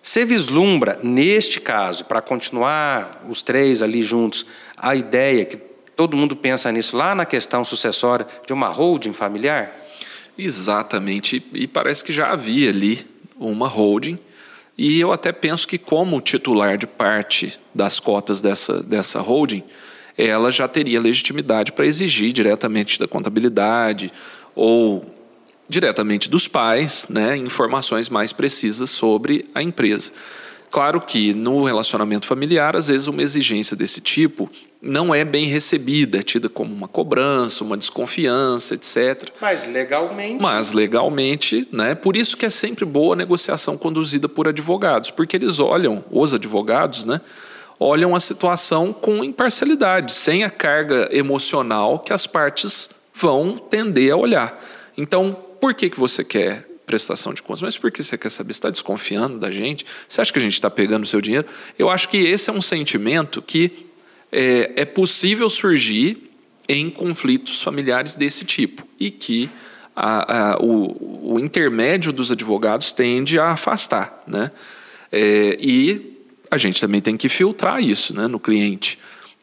Você 0.01 0.25
vislumbra, 0.25 1.00
neste 1.03 1.60
caso, 1.60 2.06
para 2.06 2.22
continuar 2.22 3.24
os 3.29 3.41
três 3.41 3.82
ali 3.82 4.01
juntos, 4.01 4.46
a 4.77 4.96
ideia 4.96 5.46
que 5.46 5.58
todo 5.96 6.15
mundo 6.15 6.36
pensa 6.36 6.72
nisso 6.72 6.96
lá 6.96 7.13
na 7.13 7.25
questão 7.25 7.65
sucessória 7.65 8.25
de 8.48 8.53
uma 8.53 8.70
holding 8.70 9.13
familiar? 9.13 9.75
Exatamente, 10.38 11.44
e 11.53 11.68
parece 11.68 12.03
que 12.03 12.13
já 12.13 12.32
havia 12.32 12.70
ali 12.70 13.06
uma 13.38 13.68
holding, 13.68 14.18
e 14.77 14.98
eu 14.98 15.12
até 15.12 15.34
penso 15.34 15.68
que, 15.68 15.77
como 15.77 16.22
titular 16.22 16.77
de 16.77 16.88
parte 16.88 17.60
das 17.75 18.00
cotas 18.00 18.39
dessa, 18.39 18.82
dessa 18.82 19.20
holding, 19.20 19.62
ela 20.18 20.50
já 20.50 20.70
teria 20.70 21.01
legitimidade 21.01 21.74
para 21.74 21.86
exigir 21.86 22.32
diretamente 22.32 22.98
da 22.98 23.06
contabilidade 23.06 24.12
ou 24.56 25.06
diretamente 25.70 26.30
dos 26.30 26.48
pais 26.48 27.06
né, 27.10 27.38
informações 27.38 28.10
mais 28.10 28.34
precisas 28.34 28.90
sobre 28.90 29.46
a 29.54 29.62
empresa. 29.62 30.12
Claro 30.72 31.02
que 31.02 31.34
no 31.34 31.64
relacionamento 31.64 32.28
familiar, 32.28 32.76
às 32.76 32.90
vezes, 32.90 33.08
uma 33.08 33.24
exigência 33.24 33.76
desse 33.76 34.02
tipo 34.02 34.50
não 34.82 35.14
é 35.14 35.26
bem 35.26 35.46
recebida, 35.46 36.20
é 36.20 36.22
tida 36.22 36.48
como 36.48 36.74
uma 36.74 36.88
cobrança, 36.88 37.64
uma 37.64 37.76
desconfiança, 37.76 38.76
etc. 38.76 39.30
Mas 39.42 39.68
legalmente. 39.68 40.42
Mas 40.42 40.72
legalmente, 40.72 41.68
né? 41.72 41.96
Por 41.96 42.16
isso 42.16 42.38
que 42.38 42.46
é 42.46 42.50
sempre 42.50 42.86
boa 42.86 43.16
a 43.16 43.18
negociação 43.18 43.78
conduzida 43.78 44.30
por 44.30 44.48
advogados, 44.48 45.10
porque 45.10 45.36
eles 45.36 45.60
olham, 45.60 46.04
os 46.12 46.34
advogados, 46.34 47.04
né? 47.04 47.20
Olham 47.80 48.16
a 48.16 48.20
situação 48.20 48.94
com 48.94 49.24
imparcialidade, 49.24 50.14
sem 50.14 50.44
a 50.44 50.50
carga 50.50 51.10
emocional 51.12 52.00
que 52.00 52.14
as 52.14 52.28
partes 52.28 52.90
vão 53.14 53.58
tender 53.58 54.14
a 54.14 54.18
olhar. 54.18 54.64
Então, 54.98 55.36
por 55.60 55.74
que, 55.74 55.89
que 55.89 56.00
você 56.00 56.24
quer 56.24 56.70
prestação 56.89 57.36
de 57.36 57.44
contas. 57.44 57.62
Mas 57.62 57.78
por 57.78 57.92
que 57.92 58.01
você 58.01 58.18
quer 58.18 58.32
saber? 58.32 58.51
Você 58.51 58.58
está 58.58 58.70
desconfiando 58.72 59.38
da 59.38 59.51
gente? 59.51 59.86
Você 60.08 60.22
acha 60.22 60.34
que 60.34 60.39
a 60.39 60.42
gente 60.42 60.56
está 60.56 60.72
pegando 60.72 61.04
o 61.04 61.06
seu 61.06 61.22
dinheiro? 61.22 61.46
Eu 61.78 61.88
acho 61.88 62.10
que 62.10 62.18
esse 62.18 62.50
é 62.50 62.54
um 62.54 62.63
sentimento 62.63 63.44
que 63.44 63.86
é, 64.32 64.72
é 64.75 64.86
possível 64.86 65.48
surgir 65.51 66.32
em 66.68 66.89
conflitos 66.89 67.62
familiares 67.62 68.16
desse 68.16 68.44
tipo 68.44 68.88
e 69.00 69.12
que 69.12 69.51
a, 69.96 70.54
a, 70.54 70.58
o, 70.58 71.34
o, 71.34 71.39
intermédio 71.39 72.12
dos 72.12 72.32
advogados 72.32 72.92
tende 72.92 73.38
a 73.38 73.50
afastar. 73.50 74.24
Né? 74.25 74.51
É, 75.12 75.58
e 75.62 76.18
a 76.50 76.58
gente 76.58 76.82
também 76.82 77.01
tem 77.01 77.16
que 77.16 77.30
filtrar 77.30 77.84
isso 77.84 78.16
né, 78.16 78.25
no 78.25 78.39
cliente. 78.39 78.98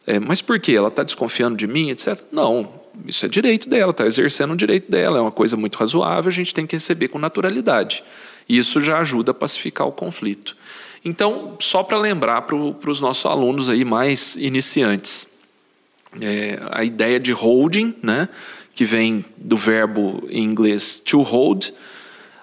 É, 0.05 0.19
mas 0.19 0.41
por 0.41 0.59
quê? 0.59 0.73
Ela 0.73 0.89
está 0.89 1.03
desconfiando 1.03 1.55
de 1.55 1.67
mim, 1.67 1.91
etc. 1.91 2.21
Não, 2.29 2.81
isso 3.05 3.25
é 3.25 3.29
direito 3.29 3.69
dela, 3.69 3.91
está 3.91 4.05
exercendo 4.05 4.51
o 4.51 4.57
direito 4.57 4.89
dela, 4.89 5.17
é 5.17 5.21
uma 5.21 5.31
coisa 5.31 5.55
muito 5.55 5.77
razoável, 5.77 6.29
a 6.29 6.33
gente 6.33 6.53
tem 6.53 6.65
que 6.65 6.75
receber 6.75 7.07
com 7.09 7.19
naturalidade. 7.19 8.03
E 8.47 8.57
isso 8.57 8.79
já 8.79 8.99
ajuda 8.99 9.31
a 9.31 9.33
pacificar 9.33 9.87
o 9.87 9.91
conflito. 9.91 10.55
Então, 11.03 11.55
só 11.59 11.83
para 11.83 11.97
lembrar 11.97 12.43
para 12.43 12.55
os 12.55 13.01
nossos 13.01 13.25
alunos 13.25 13.69
aí 13.69 13.85
mais 13.85 14.35
iniciantes, 14.35 15.27
é, 16.21 16.59
a 16.71 16.83
ideia 16.83 17.19
de 17.19 17.31
holding, 17.31 17.93
né, 18.01 18.29
que 18.73 18.85
vem 18.85 19.25
do 19.37 19.55
verbo 19.55 20.27
em 20.29 20.43
inglês 20.43 20.99
to 20.99 21.21
hold, 21.21 21.69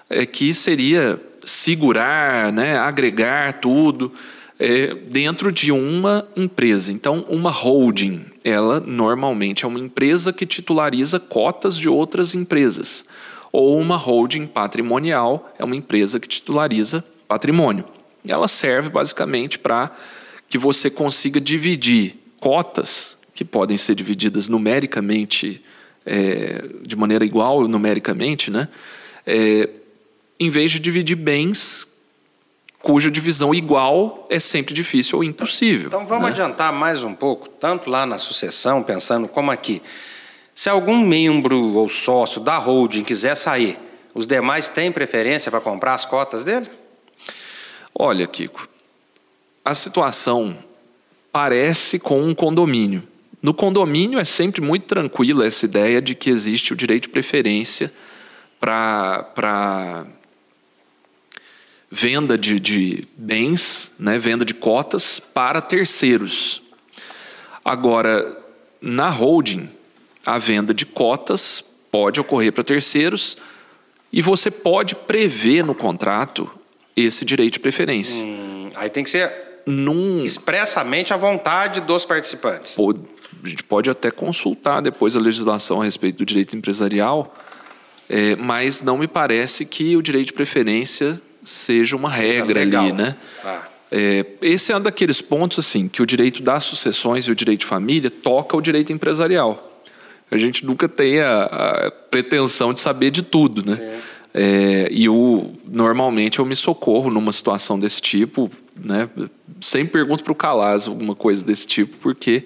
é 0.09 0.25
que 0.25 0.53
seria 0.53 1.19
segurar, 1.43 2.51
né, 2.51 2.77
agregar 2.77 3.53
tudo 3.59 4.13
é, 4.59 4.93
dentro 4.93 5.51
de 5.51 5.71
uma 5.71 6.27
empresa. 6.35 6.91
Então, 6.91 7.25
uma 7.29 7.51
holding, 7.51 8.25
ela 8.45 8.79
normalmente 8.79 9.65
é 9.65 9.67
uma 9.67 9.79
empresa 9.79 10.31
que 10.31 10.45
titulariza 10.45 11.19
cotas 11.19 11.75
de 11.75 11.89
outras 11.89 12.35
empresas. 12.35 13.03
Ou 13.51 13.79
uma 13.79 13.97
holding 13.97 14.45
patrimonial 14.45 15.51
é 15.57 15.63
uma 15.63 15.75
empresa 15.75 16.19
que 16.19 16.27
titulariza 16.27 17.03
patrimônio. 17.27 17.83
Ela 18.27 18.47
serve 18.47 18.89
basicamente 18.89 19.57
para 19.57 19.91
que 20.47 20.59
você 20.59 20.91
consiga 20.91 21.41
dividir 21.41 22.17
cotas, 22.39 23.17
que 23.33 23.43
podem 23.43 23.77
ser 23.77 23.95
divididas 23.95 24.47
numericamente, 24.47 25.59
é, 26.05 26.69
de 26.83 26.95
maneira 26.95 27.25
igual 27.25 27.67
numericamente, 27.67 28.51
né? 28.51 28.67
É, 29.25 29.69
em 30.39 30.51
vez 30.51 30.71
de 30.71 30.79
dividir 30.79 31.15
bens 31.15 31.94
cuja 32.85 33.09
divisão 33.09 33.51
igual 33.51 34.27
é 34.29 34.37
sempre 34.39 34.71
difícil 34.71 35.17
ou 35.17 35.23
impossível. 35.23 35.87
Então 35.87 36.05
vamos 36.05 36.25
né? 36.25 36.29
adiantar 36.29 36.71
mais 36.71 37.03
um 37.03 37.15
pouco, 37.15 37.49
tanto 37.49 37.89
lá 37.89 38.05
na 38.05 38.19
sucessão, 38.19 38.83
pensando 38.83 39.27
como 39.27 39.49
aqui. 39.49 39.81
Se 40.53 40.69
algum 40.69 40.99
membro 40.99 41.73
ou 41.73 41.89
sócio 41.89 42.39
da 42.39 42.59
holding 42.59 43.03
quiser 43.03 43.35
sair, 43.35 43.79
os 44.13 44.27
demais 44.27 44.69
têm 44.69 44.91
preferência 44.91 45.49
para 45.49 45.59
comprar 45.59 45.95
as 45.95 46.05
cotas 46.05 46.43
dele? 46.43 46.69
Olha, 47.97 48.27
Kiko, 48.27 48.69
a 49.65 49.73
situação 49.73 50.55
parece 51.31 51.97
com 51.97 52.21
um 52.21 52.35
condomínio. 52.35 53.01
No 53.41 53.51
condomínio 53.51 54.19
é 54.19 54.25
sempre 54.25 54.61
muito 54.61 54.85
tranquila 54.85 55.47
essa 55.47 55.65
ideia 55.65 55.99
de 55.99 56.13
que 56.13 56.29
existe 56.29 56.71
o 56.71 56.75
direito 56.75 57.03
de 57.03 57.09
preferência 57.09 57.91
para 58.59 60.05
venda 61.95 62.37
de, 62.37 62.59
de 62.59 63.05
bens, 63.15 63.93
né, 63.97 64.19
venda 64.19 64.43
de 64.43 64.53
cotas 64.53 65.17
para 65.17 65.61
terceiros. 65.61 66.61
Agora, 67.63 68.37
na 68.81 69.07
holding, 69.07 69.69
a 70.25 70.37
venda 70.37 70.73
de 70.73 70.85
cotas 70.85 71.63
pode 71.89 72.19
ocorrer 72.19 72.51
para 72.51 72.65
terceiros 72.65 73.37
e 74.11 74.21
você 74.21 74.51
pode 74.51 74.93
prever 74.93 75.63
no 75.63 75.73
contrato 75.73 76.51
esse 76.97 77.23
direito 77.23 77.53
de 77.53 77.59
preferência. 77.61 78.27
Hum, 78.27 78.71
aí 78.75 78.89
tem 78.89 79.01
que 79.01 79.09
ser 79.09 79.31
Num... 79.65 80.21
expressamente 80.25 81.13
a 81.13 81.17
vontade 81.17 81.79
dos 81.79 82.03
participantes. 82.03 82.75
Pô, 82.75 82.93
a 83.41 83.47
gente 83.47 83.63
pode 83.63 83.89
até 83.89 84.11
consultar 84.11 84.81
depois 84.81 85.15
a 85.15 85.19
legislação 85.19 85.81
a 85.81 85.85
respeito 85.85 86.17
do 86.17 86.25
direito 86.25 86.57
empresarial, 86.57 87.33
é, 88.09 88.35
mas 88.35 88.81
não 88.81 88.97
me 88.97 89.07
parece 89.07 89.65
que 89.65 89.95
o 89.95 90.01
direito 90.01 90.27
de 90.27 90.33
preferência 90.33 91.21
seja 91.45 91.95
uma 91.95 92.11
seja 92.11 92.21
regra 92.23 92.59
legal. 92.59 92.83
ali, 92.83 92.91
né? 92.91 93.15
Ah. 93.43 93.63
É, 93.91 94.25
esse 94.41 94.73
é 94.73 94.77
um 94.77 94.81
daqueles 94.81 95.21
pontos 95.21 95.59
assim 95.59 95.87
que 95.87 96.01
o 96.01 96.05
direito 96.05 96.41
das 96.41 96.63
sucessões 96.63 97.25
e 97.25 97.31
o 97.31 97.35
direito 97.35 97.61
de 97.61 97.65
família 97.65 98.09
toca 98.09 98.57
o 98.57 98.61
direito 98.61 98.91
empresarial. 98.91 99.83
A 100.29 100.37
gente 100.37 100.65
nunca 100.65 100.89
tem 100.89 101.21
a, 101.21 101.43
a 101.43 101.91
pretensão 101.91 102.73
de 102.73 102.79
saber 102.79 103.11
de 103.11 103.21
tudo, 103.21 103.63
né? 103.65 104.01
É, 104.33 104.89
e 104.91 105.07
o, 105.07 105.53
normalmente 105.65 106.39
eu 106.39 106.45
me 106.45 106.55
socorro 106.57 107.09
numa 107.09 107.31
situação 107.31 107.79
desse 107.79 108.01
tipo, 108.01 108.51
né? 108.75 109.07
Sempre 109.61 109.93
pergunto 109.93 110.23
para 110.23 110.33
o 110.33 110.35
Calaz 110.35 110.87
alguma 110.87 111.15
coisa 111.15 111.45
desse 111.45 111.65
tipo, 111.65 111.95
porque 111.99 112.43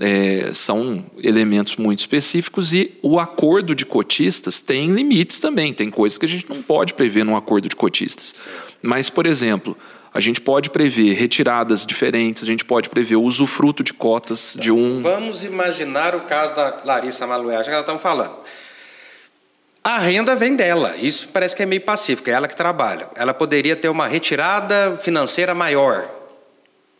é, 0.00 0.50
são 0.52 1.04
elementos 1.22 1.76
muito 1.76 2.00
específicos 2.00 2.72
e 2.72 2.98
o 3.02 3.18
acordo 3.18 3.74
de 3.74 3.86
cotistas 3.86 4.60
tem 4.60 4.92
limites 4.92 5.40
também, 5.40 5.72
tem 5.72 5.90
coisas 5.90 6.18
que 6.18 6.26
a 6.26 6.28
gente 6.28 6.48
não 6.48 6.62
pode 6.62 6.94
prever 6.94 7.24
num 7.24 7.36
acordo 7.36 7.68
de 7.68 7.76
cotistas. 7.76 8.34
Mas, 8.82 9.08
por 9.08 9.26
exemplo, 9.26 9.76
a 10.12 10.20
gente 10.20 10.40
pode 10.40 10.70
prever 10.70 11.14
retiradas 11.14 11.84
diferentes, 11.84 12.42
a 12.42 12.46
gente 12.46 12.64
pode 12.64 12.88
prever 12.88 13.16
o 13.16 13.22
usufruto 13.22 13.82
de 13.82 13.92
cotas 13.92 14.56
de 14.58 14.70
um. 14.70 15.00
Vamos 15.00 15.44
imaginar 15.44 16.14
o 16.14 16.22
caso 16.22 16.54
da 16.54 16.82
Larissa 16.84 17.26
Maluel, 17.26 17.62
que 17.62 17.70
ela 17.70 17.80
estão 17.80 17.98
falando. 17.98 18.36
A 19.82 19.98
renda 19.98 20.34
vem 20.34 20.56
dela, 20.56 20.96
isso 20.96 21.28
parece 21.28 21.54
que 21.54 21.62
é 21.62 21.66
meio 21.66 21.80
pacífico, 21.80 22.28
é 22.28 22.32
ela 22.32 22.48
que 22.48 22.56
trabalha. 22.56 23.08
Ela 23.14 23.32
poderia 23.32 23.76
ter 23.76 23.88
uma 23.88 24.08
retirada 24.08 24.98
financeira 24.98 25.54
maior, 25.54 26.08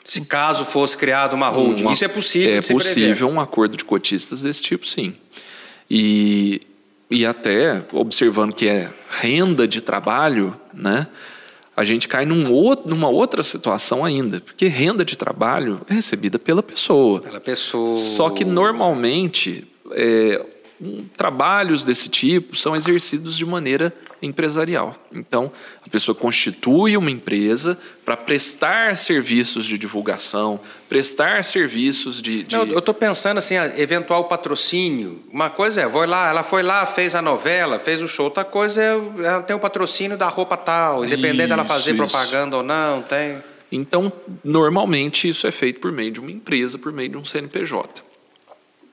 se 0.07 0.21
caso 0.23 0.65
fosse 0.65 0.97
criada 0.97 1.35
uma 1.35 1.49
holding. 1.49 1.83
Uma, 1.83 1.93
isso 1.93 2.05
é 2.05 2.09
possível. 2.09 2.55
É 2.55 2.63
possível 2.63 3.29
um 3.29 3.41
acordo 3.41 3.77
de 3.77 3.85
cotistas 3.85 4.43
desse 4.43 4.63
tipo, 4.63 4.87
sim. 4.87 5.15
E, 5.91 6.63
e 7.11 7.27
até 7.27 7.85
observando 7.93 8.55
que 8.55 8.69
é 8.69 8.93
renda 9.11 9.67
de 9.67 9.81
trabalho, 9.81 10.59
né? 10.73 11.09
A 11.77 11.85
gente 11.85 12.09
cai 12.09 12.25
num 12.25 12.51
outro, 12.51 12.89
numa 12.89 13.09
outra 13.09 13.43
situação 13.43 14.03
ainda, 14.03 14.41
porque 14.41 14.67
renda 14.67 15.05
de 15.05 15.15
trabalho 15.17 15.83
é 15.91 15.95
recebida 15.95 16.39
pela 16.39 16.63
pessoa. 16.63 17.21
Pela 17.21 17.41
pessoa. 17.41 17.97
Só 17.97 18.31
que 18.31 18.45
normalmente 18.47 19.67
é, 19.93 20.43
trabalhos 21.17 21.85
desse 21.85 22.09
tipo 22.09 22.57
são 22.57 22.77
exercidos 22.77 23.37
de 23.37 23.47
maneira 23.47 23.93
empresarial. 24.21 24.95
Então, 25.13 25.51
a 25.85 25.89
pessoa 25.89 26.15
constitui 26.15 26.97
uma 26.97 27.11
empresa 27.11 27.79
para 28.05 28.17
prestar 28.17 28.97
serviços 28.97 29.65
de 29.65 29.79
divulgação, 29.79 30.61
prestar 30.89 31.45
serviços 31.45 32.21
de. 32.21 32.43
de... 32.43 32.57
Não, 32.57 32.67
eu 32.67 32.79
estou 32.79 32.95
pensando 32.95 33.39
assim, 33.39 33.55
eventual 33.77 34.25
patrocínio. 34.25 35.23
Uma 35.31 35.51
coisa 35.51 35.83
é, 35.83 35.89
vou 35.89 36.05
lá, 36.05 36.29
ela 36.29 36.43
foi 36.43 36.63
lá, 36.63 36.85
fez 36.87 37.15
a 37.15 37.23
novela, 37.23 37.79
fez 37.79 38.03
o 38.03 38.09
show. 38.09 38.27
Outra 38.27 38.45
coisa 38.45 38.83
é, 38.83 38.93
ela 39.25 39.43
tem 39.43 39.57
o 39.57 39.61
patrocínio 39.61 40.17
da 40.17 40.29
roupa 40.29 40.57
tal, 40.57 41.05
independente 41.05 41.41
isso, 41.41 41.49
dela 41.49 41.65
fazer 41.65 41.95
isso. 41.95 42.03
propaganda 42.03 42.57
ou 42.57 42.63
não, 42.63 43.03
tem. 43.03 43.39
Então, 43.71 44.13
normalmente 44.45 45.29
isso 45.29 45.47
é 45.47 45.51
feito 45.51 45.81
por 45.81 45.91
meio 45.91 46.13
de 46.13 46.21
uma 46.21 46.31
empresa, 46.31 46.79
por 46.79 46.93
meio 46.93 47.09
de 47.09 47.17
um 47.17 47.25
CNPJ. 47.25 48.07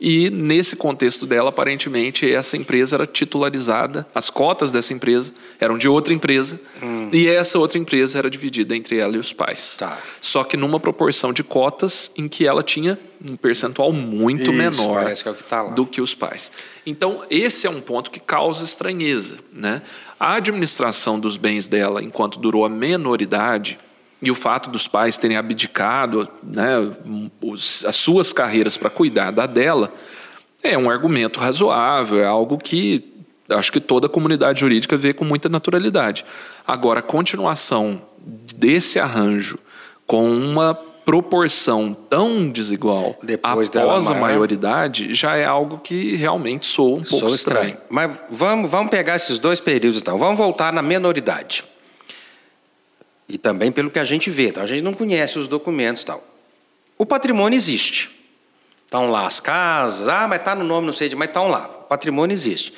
E 0.06 0.30
nesse 0.30 0.76
contexto 0.76 1.26
dela, 1.26 1.48
aparentemente, 1.48 2.30
essa 2.30 2.58
empresa 2.58 2.98
era 2.98 3.06
titularizada, 3.06 4.06
as 4.14 4.30
cotas 4.30 4.70
dessa 4.70 4.94
empresa 4.94 5.32
eram 5.58 5.78
de 5.78 5.88
outra 5.88 6.14
empresa, 6.14 6.60
hum. 6.84 7.08
e 7.10 7.30
essa 7.30 7.58
outra 7.58 7.78
empresa 7.78 8.20
era 8.20 8.30
dividida 8.30 8.76
entre 8.76 8.98
ela 8.98 9.16
e 9.16 9.18
os 9.18 9.32
pais. 9.32 9.78
Tá. 9.80 9.98
Só 10.20 10.44
que 10.44 10.58
numa 10.58 10.78
proporção 10.78 11.32
de 11.32 11.42
cotas 11.42 12.12
em 12.18 12.28
que 12.28 12.46
ela 12.46 12.62
tinha 12.62 13.00
um 13.24 13.38
percentual 13.38 13.94
muito 13.94 14.52
Isso, 14.52 14.52
menor 14.52 15.06
que 15.06 15.30
é 15.30 15.34
que 15.34 15.44
tá 15.46 15.64
do 15.68 15.86
que 15.86 16.02
os 16.02 16.14
pais. 16.14 16.52
Então, 16.86 17.24
esse 17.30 17.66
é 17.66 17.70
um 17.70 17.80
ponto 17.80 18.12
que 18.12 18.20
causa 18.20 18.66
estranheza. 18.66 19.38
Né? 19.54 19.82
A 20.20 20.34
administração 20.34 21.18
dos 21.18 21.38
bens 21.38 21.66
dela, 21.66 22.04
enquanto 22.04 22.40
durou 22.40 22.66
a 22.66 22.70
menoridade, 22.70 23.80
e 24.24 24.32
o 24.32 24.36
fato 24.36 24.70
dos 24.70 24.88
pais 24.88 25.18
terem 25.18 25.36
abdicado 25.36 26.28
né, 26.42 26.96
os, 27.42 27.84
as 27.86 27.96
suas 27.98 28.32
carreiras 28.32 28.78
para 28.78 28.90
cuidar 28.90 29.32
da 29.32 29.46
dela 29.46 29.92
é 30.64 30.78
um 30.78 30.90
argumento 30.90 31.42
razoável, 31.42 32.24
é 32.24 32.26
algo 32.26 32.58
que 32.58 33.14
acho 33.50 33.72
que 33.72 33.82
toda 33.82 34.08
a 34.08 34.10
comunidade 34.10 34.62
jurídica 34.62 34.96
vê 34.96 35.14
com 35.14 35.26
muita 35.26 35.50
naturalidade. 35.50 36.26
Agora, 36.66 37.02
a 37.02 37.04
continuação 37.04 38.02
desse 38.56 38.98
arranjo 38.98 39.60
com 40.08 40.30
uma 40.32 40.74
proporção 40.74 41.94
tão 42.10 42.50
desigual 42.50 43.20
Depois 43.22 43.70
após 43.76 44.10
a 44.10 44.16
maioridade 44.16 45.14
já 45.14 45.36
é 45.36 45.44
algo 45.44 45.80
que 45.80 46.16
realmente 46.16 46.66
soa 46.66 47.00
um 47.00 47.04
pouco 47.04 47.28
estranho. 47.36 47.72
estranho. 47.72 47.78
Mas 47.90 48.22
vamos, 48.30 48.70
vamos 48.72 48.90
pegar 48.90 49.18
esses 49.18 49.38
dois 49.38 49.60
períodos 49.60 50.00
então. 50.00 50.18
Vamos 50.18 50.38
voltar 50.38 50.72
na 50.72 50.82
menoridade. 50.82 51.66
E 53.28 53.38
também 53.38 53.72
pelo 53.72 53.90
que 53.90 54.00
a 54.00 54.04
gente 54.04 54.30
vê. 54.30 54.50
Então, 54.50 54.64
a 54.64 54.68
gente 54.68 54.82
não 54.82 54.94
conhece 54.94 55.40
os 55.40 55.48
documentos 55.48 56.04
tal. 56.04 56.24
O 56.98 57.06
patrimônio 57.06 57.56
existe. 57.56 58.10
Estão 58.86 59.10
lá 59.10 59.26
as 59.26 59.40
casas, 59.40 60.08
ah, 60.08 60.28
mas 60.28 60.40
está 60.40 60.54
no 60.54 60.64
nome, 60.64 60.86
não 60.86 60.94
sei 60.94 61.10
de, 61.10 61.16
mas 61.16 61.30
estão 61.30 61.48
lá. 61.48 61.66
O 61.66 61.88
patrimônio 61.88 62.34
existe. 62.34 62.74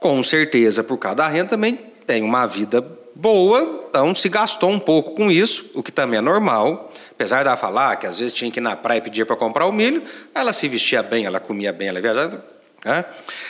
Com 0.00 0.22
certeza, 0.22 0.82
por 0.82 0.98
cada 0.98 1.28
renda 1.28 1.50
também 1.50 1.78
tem 2.06 2.22
uma 2.22 2.46
vida 2.46 2.84
boa, 3.14 3.86
então 3.88 4.14
se 4.14 4.28
gastou 4.28 4.70
um 4.70 4.78
pouco 4.78 5.12
com 5.12 5.30
isso, 5.30 5.70
o 5.74 5.82
que 5.82 5.92
também 5.92 6.18
é 6.18 6.20
normal. 6.22 6.92
Apesar 7.12 7.42
de 7.42 7.48
ela 7.48 7.56
falar 7.56 7.96
que 7.96 8.06
às 8.06 8.18
vezes 8.18 8.32
tinha 8.32 8.50
que 8.50 8.58
ir 8.58 8.62
na 8.62 8.74
praia 8.74 8.98
e 8.98 9.02
pedir 9.02 9.26
para 9.26 9.36
comprar 9.36 9.66
o 9.66 9.72
milho, 9.72 10.02
ela 10.34 10.52
se 10.52 10.66
vestia 10.66 11.02
bem, 11.02 11.26
ela 11.26 11.38
comia 11.38 11.72
bem, 11.72 11.88
ela 11.88 12.00
viajava. 12.00 12.44
Né? 12.84 13.04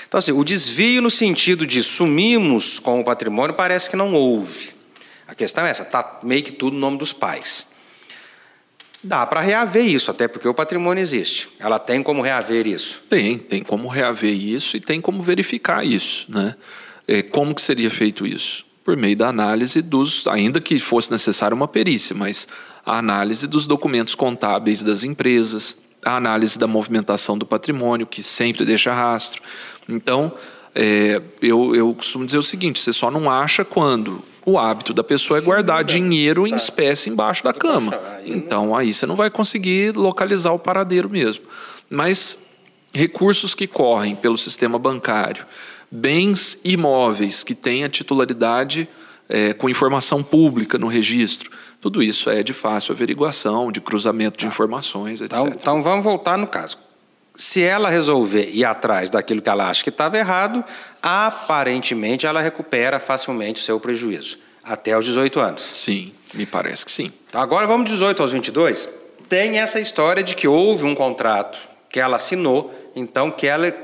Então, 0.08 0.18
assim, 0.18 0.32
o 0.32 0.44
desvio 0.44 1.00
no 1.00 1.10
sentido 1.10 1.66
de 1.66 1.82
sumimos 1.82 2.78
com 2.78 3.00
o 3.00 3.04
patrimônio 3.04 3.54
parece 3.54 3.88
que 3.88 3.96
não 3.96 4.12
houve. 4.12 4.74
A 5.30 5.34
questão 5.36 5.64
é 5.64 5.70
essa, 5.70 5.84
está 5.84 6.18
meio 6.24 6.42
que 6.42 6.50
tudo 6.50 6.74
no 6.74 6.80
nome 6.80 6.98
dos 6.98 7.12
pais. 7.12 7.68
Dá 9.02 9.24
para 9.24 9.40
reaver 9.40 9.86
isso, 9.86 10.10
até 10.10 10.26
porque 10.26 10.48
o 10.48 10.52
patrimônio 10.52 11.00
existe. 11.00 11.48
Ela 11.60 11.78
tem 11.78 12.02
como 12.02 12.20
reaver 12.20 12.66
isso? 12.66 13.00
Tem, 13.08 13.38
tem 13.38 13.62
como 13.62 13.86
reaver 13.86 14.34
isso 14.34 14.76
e 14.76 14.80
tem 14.80 15.00
como 15.00 15.22
verificar 15.22 15.86
isso. 15.86 16.26
Né? 16.28 16.56
É, 17.06 17.22
como 17.22 17.54
que 17.54 17.62
seria 17.62 17.88
feito 17.88 18.26
isso? 18.26 18.66
Por 18.82 18.96
meio 18.96 19.16
da 19.16 19.28
análise 19.28 19.80
dos, 19.80 20.26
ainda 20.26 20.60
que 20.60 20.80
fosse 20.80 21.12
necessária 21.12 21.54
uma 21.54 21.68
perícia, 21.68 22.14
mas 22.14 22.48
a 22.84 22.98
análise 22.98 23.46
dos 23.46 23.68
documentos 23.68 24.16
contábeis 24.16 24.82
das 24.82 25.04
empresas, 25.04 25.78
a 26.04 26.16
análise 26.16 26.58
da 26.58 26.66
movimentação 26.66 27.38
do 27.38 27.46
patrimônio, 27.46 28.04
que 28.04 28.20
sempre 28.20 28.64
deixa 28.64 28.92
rastro. 28.92 29.40
Então, 29.88 30.32
é, 30.74 31.22
eu, 31.40 31.76
eu 31.76 31.94
costumo 31.94 32.26
dizer 32.26 32.38
o 32.38 32.42
seguinte: 32.42 32.80
você 32.80 32.92
só 32.92 33.12
não 33.12 33.30
acha 33.30 33.64
quando 33.64 34.24
o 34.44 34.59
hábito 34.59 34.94
da 34.94 35.05
pessoa 35.05 35.38
é 35.38 35.42
guardar 35.42 35.85
dinheiro 35.85 36.46
em 36.46 36.50
tá. 36.50 36.57
espécie 36.57 37.11
embaixo 37.11 37.44
da 37.44 37.53
cama. 37.53 37.98
Então 38.24 38.74
aí 38.76 38.92
você 38.92 39.07
não 39.07 39.16
vai 39.16 39.31
conseguir 39.31 39.96
localizar 39.96 40.53
o 40.53 40.59
paradeiro 40.59 41.09
mesmo. 41.09 41.44
Mas 41.88 42.50
recursos 42.92 43.55
que 43.55 43.66
correm 43.66 44.16
pelo 44.16 44.38
sistema 44.38 44.79
bancário, 44.79 45.46
bens 45.90 46.61
imóveis 46.64 47.42
que 47.42 47.55
têm 47.55 47.85
a 47.85 47.88
titularidade 47.88 48.88
é, 49.29 49.53
com 49.53 49.68
informação 49.68 50.22
pública 50.22 50.79
no 50.79 50.88
registro, 50.88 51.50
tudo 51.81 52.03
isso 52.03 52.29
é 52.29 52.42
de 52.42 52.53
fácil 52.53 52.92
averiguação, 52.92 53.72
de 53.72 53.81
cruzamento 53.81 54.37
de 54.37 54.44
tá. 54.44 54.48
informações, 54.48 55.20
etc. 55.20 55.38
Então, 55.38 55.48
então 55.48 55.83
vamos 55.83 56.05
voltar 56.05 56.37
no 56.37 56.46
caso. 56.46 56.76
Se 57.40 57.62
ela 57.62 57.88
resolver 57.88 58.50
ir 58.50 58.66
atrás 58.66 59.09
daquilo 59.09 59.40
que 59.40 59.48
ela 59.48 59.70
acha 59.70 59.83
que 59.83 59.88
estava 59.88 60.18
errado, 60.18 60.62
aparentemente 61.00 62.26
ela 62.26 62.38
recupera 62.38 63.00
facilmente 63.00 63.62
o 63.62 63.64
seu 63.64 63.81
prejuízo, 63.81 64.37
até 64.62 64.94
os 64.94 65.07
18 65.07 65.40
anos. 65.40 65.62
Sim, 65.72 66.12
me 66.35 66.44
parece 66.44 66.85
que 66.85 66.92
sim. 66.92 67.11
Então, 67.26 67.40
agora 67.40 67.66
vamos 67.66 67.87
de 67.87 67.92
18 67.92 68.20
aos 68.20 68.33
22. 68.33 68.90
Tem 69.26 69.59
essa 69.59 69.81
história 69.81 70.22
de 70.22 70.37
que 70.37 70.46
houve 70.46 70.85
um 70.85 70.94
contrato 70.94 71.59
que 71.88 71.98
ela 71.98 72.16
assinou, 72.16 72.74
então 72.94 73.31
que 73.31 73.46
ela 73.46 73.74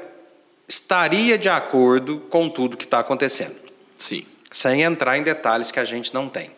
estaria 0.69 1.38
de 1.38 1.49
acordo 1.49 2.19
com 2.29 2.51
tudo 2.51 2.77
que 2.77 2.85
está 2.85 2.99
acontecendo. 2.99 3.57
Sim. 3.95 4.27
Sem 4.51 4.83
entrar 4.83 5.16
em 5.16 5.23
detalhes 5.23 5.71
que 5.71 5.81
a 5.81 5.85
gente 5.87 6.12
não 6.12 6.29
tem. 6.29 6.51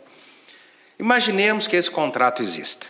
Imaginemos 0.99 1.69
que 1.69 1.77
esse 1.77 1.93
contrato 1.93 2.43
exista 2.43 2.89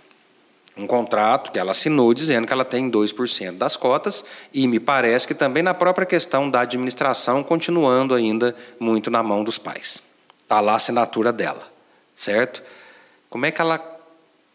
um 0.78 0.86
contrato 0.86 1.50
que 1.50 1.58
ela 1.58 1.72
assinou 1.72 2.14
dizendo 2.14 2.46
que 2.46 2.52
ela 2.52 2.64
tem 2.64 2.90
2% 2.90 3.58
das 3.58 3.76
cotas, 3.76 4.24
e 4.54 4.66
me 4.68 4.78
parece 4.78 5.26
que 5.26 5.34
também 5.34 5.62
na 5.62 5.74
própria 5.74 6.06
questão 6.06 6.48
da 6.48 6.60
administração, 6.60 7.42
continuando 7.42 8.14
ainda 8.14 8.54
muito 8.78 9.10
na 9.10 9.22
mão 9.22 9.42
dos 9.42 9.58
pais. 9.58 10.00
Está 10.40 10.60
lá 10.60 10.72
a 10.72 10.76
assinatura 10.76 11.32
dela, 11.32 11.66
certo? 12.16 12.62
Como 13.28 13.44
é 13.44 13.50
que 13.50 13.60
ela 13.60 13.84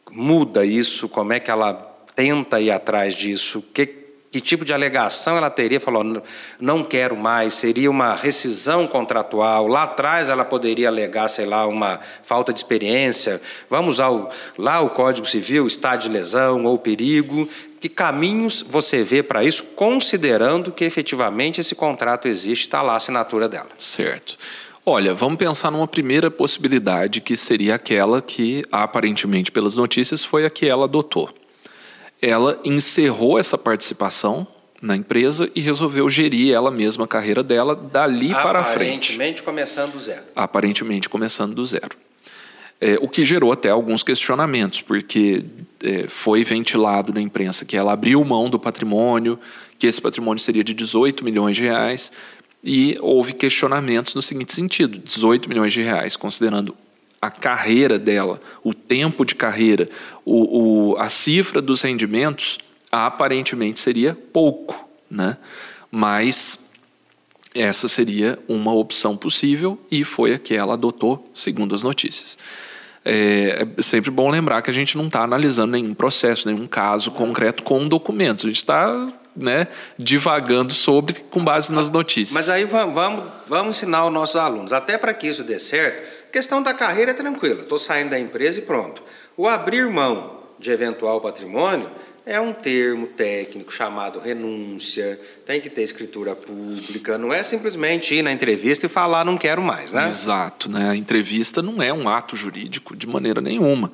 muda 0.09 0.65
isso? 0.65 1.09
Como 1.09 1.33
é 1.33 1.39
que 1.39 1.51
ela 1.51 1.73
tenta 2.15 2.59
ir 2.61 2.71
atrás 2.71 3.13
disso? 3.13 3.61
Que, 3.73 4.02
que 4.33 4.41
tipo 4.41 4.65
de 4.65 4.73
alegação 4.73 5.37
ela 5.37 5.49
teria? 5.51 5.79
Falou, 5.79 6.23
não 6.59 6.83
quero 6.83 7.15
mais, 7.15 7.53
seria 7.53 7.91
uma 7.91 8.15
rescisão 8.15 8.87
contratual. 8.87 9.67
Lá 9.67 9.83
atrás 9.83 10.27
ela 10.27 10.43
poderia 10.43 10.87
alegar, 10.87 11.27
sei 11.27 11.45
lá, 11.45 11.67
uma 11.67 11.99
falta 12.23 12.51
de 12.51 12.57
experiência. 12.57 13.39
Vamos 13.69 13.99
ao 13.99 14.31
lá 14.57 14.81
o 14.81 14.89
Código 14.89 15.27
Civil, 15.27 15.67
estado 15.67 16.01
de 16.01 16.09
lesão 16.09 16.65
ou 16.65 16.79
perigo. 16.79 17.47
Que 17.79 17.87
caminhos 17.87 18.65
você 18.67 19.03
vê 19.03 19.21
para 19.21 19.43
isso, 19.43 19.63
considerando 19.75 20.71
que 20.71 20.83
efetivamente 20.83 21.61
esse 21.61 21.75
contrato 21.75 22.27
existe, 22.27 22.63
está 22.63 22.81
lá 22.81 22.93
a 22.93 22.95
assinatura 22.95 23.47
dela? 23.47 23.69
Certo. 23.77 24.35
Olha, 24.83 25.13
vamos 25.13 25.37
pensar 25.37 25.69
numa 25.69 25.87
primeira 25.87 26.31
possibilidade 26.31 27.21
que 27.21 27.37
seria 27.37 27.75
aquela 27.75 28.19
que, 28.19 28.63
aparentemente, 28.71 29.51
pelas 29.51 29.77
notícias, 29.77 30.25
foi 30.25 30.43
a 30.43 30.49
que 30.49 30.65
ela 30.65 30.85
adotou. 30.85 31.29
Ela 32.25 32.57
encerrou 32.63 33.37
essa 33.37 33.57
participação 33.57 34.47
na 34.81 34.95
empresa 34.95 35.49
e 35.53 35.59
resolveu 35.59 36.09
gerir 36.09 36.53
ela 36.53 36.71
mesma 36.71 37.03
a 37.03 37.07
carreira 37.07 37.43
dela 37.43 37.75
dali 37.75 38.29
para 38.29 38.63
frente. 38.63 39.13
Aparentemente 39.13 39.43
começando 39.43 39.91
do 39.91 39.99
zero. 39.99 40.21
Aparentemente 40.33 41.09
começando 41.09 41.53
do 41.53 41.65
zero. 41.65 41.97
É, 42.79 42.97
o 43.01 43.09
que 43.09 43.25
gerou 43.25 43.51
até 43.51 43.69
alguns 43.69 44.03
questionamentos, 44.03 44.81
porque 44.81 45.43
é, 45.81 46.07
foi 46.07 46.45
ventilado 46.45 47.13
na 47.13 47.21
imprensa 47.21 47.65
que 47.65 47.75
ela 47.75 47.91
abriu 47.91 48.23
mão 48.23 48.49
do 48.49 48.57
patrimônio, 48.57 49.37
que 49.77 49.85
esse 49.85 50.01
patrimônio 50.01 50.41
seria 50.41 50.63
de 50.63 50.73
18 50.73 51.25
milhões 51.25 51.57
de 51.57 51.63
reais, 51.63 52.09
e 52.63 52.97
houve 53.01 53.33
questionamentos 53.33 54.15
no 54.15 54.21
seguinte 54.21 54.53
sentido: 54.53 54.97
18 54.97 55.49
milhões 55.49 55.73
de 55.73 55.81
reais, 55.81 56.15
considerando 56.15 56.75
a 57.23 57.31
carreira 57.31 57.97
dela, 57.97 58.41
o 58.61 58.73
tempo 58.73 59.23
de 59.23 59.33
carreira, 59.33 59.87
o, 60.25 60.91
o, 60.91 60.97
a 60.97 61.07
cifra 61.07 61.61
dos 61.61 61.81
rendimentos, 61.81 62.57
aparentemente 62.91 63.79
seria 63.79 64.13
pouco, 64.33 64.89
né? 65.09 65.37
Mas 65.89 66.69
essa 67.55 67.87
seria 67.87 68.37
uma 68.45 68.73
opção 68.73 69.15
possível 69.15 69.79
e 69.89 70.03
foi 70.03 70.33
a 70.33 70.39
que 70.39 70.53
ela 70.53 70.73
adotou, 70.73 71.31
segundo 71.33 71.73
as 71.73 71.81
notícias. 71.81 72.37
É, 73.05 73.65
é 73.77 73.81
sempre 73.81 74.11
bom 74.11 74.29
lembrar 74.29 74.61
que 74.61 74.69
a 74.69 74.73
gente 74.73 74.97
não 74.97 75.05
está 75.05 75.23
analisando 75.23 75.71
nenhum 75.71 75.93
processo, 75.93 76.51
nenhum 76.51 76.67
caso 76.67 77.09
concreto 77.11 77.63
com 77.63 77.87
documentos. 77.87 78.43
A 78.43 78.49
gente 78.49 78.57
está 78.57 79.13
né, 79.33 79.67
divagando 79.97 80.73
sobre 80.73 81.21
com 81.31 81.41
base 81.41 81.71
nas 81.71 81.89
notícias. 81.89 82.33
Mas 82.33 82.49
aí 82.49 82.65
vamos, 82.65 83.31
vamos, 83.47 83.77
ensinar 83.77 84.05
os 84.05 84.13
nossos 84.13 84.35
alunos, 84.35 84.73
até 84.73 84.97
para 84.97 85.13
que 85.13 85.27
isso 85.27 85.41
dê 85.41 85.57
certo, 85.57 86.22
questão 86.33 86.63
da 86.63 86.73
carreira 86.73 87.11
é 87.11 87.13
tranquila. 87.13 87.61
Estou 87.61 87.77
saindo 87.77 88.09
da 88.09 88.19
empresa 88.19 88.57
e 88.57 88.63
pronto. 88.63 89.03
O 89.37 89.47
abrir 89.47 89.87
mão 89.87 90.41
de 90.57 90.71
eventual 90.71 91.21
patrimônio 91.21 91.89
é 92.25 92.39
um 92.41 92.53
termo 92.53 93.05
técnico 93.05 93.71
chamado 93.71 94.17
renúncia, 94.17 95.19
tem 95.45 95.61
que 95.61 95.69
ter 95.69 95.83
escritura 95.83 96.35
pública, 96.35 97.17
não 97.17 97.31
é 97.31 97.43
simplesmente 97.43 98.15
ir 98.15 98.23
na 98.23 98.31
entrevista 98.31 98.87
e 98.87 98.89
falar 98.89 99.23
não 99.23 99.37
quero 99.37 99.61
mais, 99.61 99.93
né? 99.93 100.07
Exato, 100.07 100.69
né? 100.69 100.89
A 100.89 100.95
entrevista 100.95 101.61
não 101.61 101.83
é 101.83 101.93
um 101.93 102.09
ato 102.09 102.35
jurídico 102.35 102.95
de 102.95 103.05
maneira 103.05 103.39
nenhuma, 103.39 103.91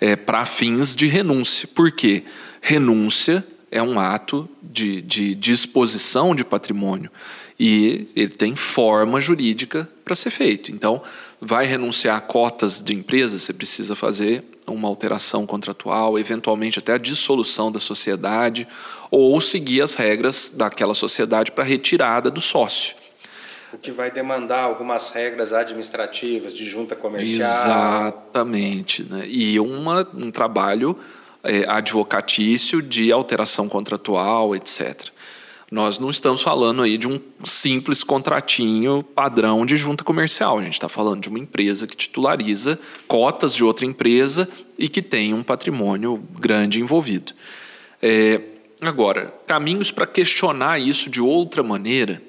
é 0.00 0.14
para 0.14 0.46
fins 0.46 0.94
de 0.94 1.06
renúncia. 1.08 1.66
Por 1.74 1.90
quê? 1.90 2.22
Renúncia 2.60 3.44
é 3.70 3.82
um 3.82 3.98
ato 3.98 4.48
de, 4.62 5.02
de 5.02 5.34
disposição 5.34 6.34
de 6.34 6.44
patrimônio 6.44 7.10
e 7.58 8.08
ele 8.16 8.32
tem 8.32 8.54
forma 8.54 9.20
jurídica 9.20 9.88
para 10.04 10.14
ser 10.14 10.30
feito. 10.30 10.72
Então, 10.72 11.02
vai 11.40 11.64
renunciar 11.64 12.18
a 12.18 12.20
cotas 12.20 12.82
de 12.82 12.94
empresa, 12.94 13.38
você 13.38 13.52
precisa 13.52 13.96
fazer 13.96 14.44
uma 14.66 14.86
alteração 14.86 15.46
contratual, 15.46 16.18
eventualmente 16.18 16.78
até 16.78 16.92
a 16.92 16.98
dissolução 16.98 17.72
da 17.72 17.80
sociedade, 17.80 18.68
ou 19.10 19.40
seguir 19.40 19.80
as 19.80 19.96
regras 19.96 20.52
daquela 20.54 20.94
sociedade 20.94 21.50
para 21.50 21.64
retirada 21.64 22.30
do 22.30 22.40
sócio. 22.40 22.94
O 23.72 23.78
que 23.78 23.90
vai 23.90 24.10
demandar 24.10 24.62
algumas 24.62 25.10
regras 25.10 25.52
administrativas 25.52 26.52
de 26.52 26.68
junta 26.68 26.96
comercial. 26.96 27.48
Exatamente. 27.48 29.04
Né? 29.04 29.26
E 29.28 29.60
uma, 29.60 30.06
um 30.12 30.30
trabalho 30.30 30.98
é, 31.42 31.64
advocatício 31.68 32.82
de 32.82 33.12
alteração 33.12 33.68
contratual, 33.68 34.54
etc. 34.54 35.08
Nós 35.70 36.00
não 36.00 36.10
estamos 36.10 36.42
falando 36.42 36.82
aí 36.82 36.98
de 36.98 37.06
um 37.06 37.20
simples 37.44 38.02
contratinho 38.02 39.04
padrão 39.04 39.64
de 39.64 39.76
junta 39.76 40.02
comercial. 40.02 40.58
A 40.58 40.64
gente 40.64 40.72
está 40.72 40.88
falando 40.88 41.20
de 41.20 41.28
uma 41.28 41.38
empresa 41.38 41.86
que 41.86 41.96
titulariza 41.96 42.76
cotas 43.06 43.54
de 43.54 43.62
outra 43.62 43.86
empresa 43.86 44.48
e 44.76 44.88
que 44.88 45.00
tem 45.00 45.32
um 45.32 45.44
patrimônio 45.44 46.20
grande 46.40 46.80
envolvido. 46.80 47.32
É, 48.02 48.40
agora, 48.80 49.32
caminhos 49.46 49.92
para 49.92 50.08
questionar 50.08 50.80
isso 50.80 51.08
de 51.08 51.20
outra 51.20 51.62
maneira, 51.62 52.20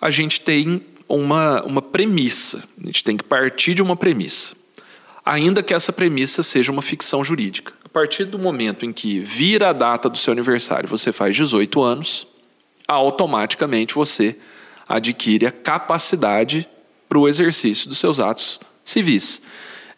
a 0.00 0.08
gente 0.08 0.40
tem 0.40 0.80
uma, 1.08 1.60
uma 1.64 1.82
premissa. 1.82 2.62
A 2.80 2.86
gente 2.86 3.02
tem 3.02 3.16
que 3.16 3.24
partir 3.24 3.74
de 3.74 3.82
uma 3.82 3.96
premissa. 3.96 4.54
Ainda 5.24 5.60
que 5.60 5.74
essa 5.74 5.92
premissa 5.92 6.40
seja 6.40 6.70
uma 6.70 6.82
ficção 6.82 7.24
jurídica. 7.24 7.72
A 7.84 7.88
partir 7.88 8.26
do 8.26 8.38
momento 8.38 8.86
em 8.86 8.92
que 8.92 9.18
vira 9.18 9.70
a 9.70 9.72
data 9.72 10.08
do 10.08 10.18
seu 10.18 10.32
aniversário, 10.32 10.88
você 10.88 11.12
faz 11.12 11.34
18 11.34 11.82
anos, 11.82 12.28
automaticamente 12.86 13.94
você 13.94 14.36
adquire 14.88 15.46
a 15.46 15.52
capacidade 15.52 16.68
para 17.08 17.18
o 17.18 17.28
exercício 17.28 17.88
dos 17.88 17.98
seus 17.98 18.20
atos 18.20 18.60
civis. 18.84 19.40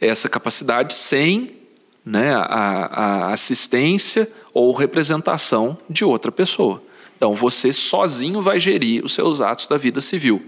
Essa 0.01 0.29
capacidade 0.29 0.95
sem 0.95 1.57
né, 2.05 2.35
a, 2.35 2.45
a 2.45 3.33
assistência 3.33 4.31
ou 4.55 4.73
representação 4.73 5.77
de 5.91 6.05
outra 6.05 6.31
pessoa. 6.31 6.83
Então 7.17 7.35
você 7.35 7.73
sozinho 7.73 8.41
vai 8.41 8.61
gerir 8.61 9.05
os 9.05 9.15
seus 9.15 9.41
atos 9.41 9.67
da 9.67 9.77
vida 9.77 10.01
civil. 10.01 10.45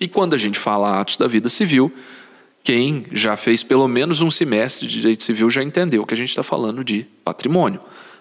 E 0.00 0.08
quando 0.08 0.34
a 0.34 0.38
gente 0.38 0.58
fala 0.58 0.98
atos 0.98 1.18
da 1.18 1.28
vida 1.28 1.48
civil, 1.48 1.92
quem 2.64 3.06
já 3.12 3.36
fez 3.36 3.62
pelo 3.62 3.86
menos 3.86 4.20
um 4.20 4.30
semestre 4.30 4.86
de 4.86 5.00
direito 5.00 5.22
civil 5.22 5.50
já 5.50 5.62
entendeu 5.62 6.04
que 6.04 6.14
a 6.14 6.16
gente 6.16 6.30
está 6.30 6.42
falando 6.42 6.82
de 6.82 7.06
patrimônio, 7.24 7.80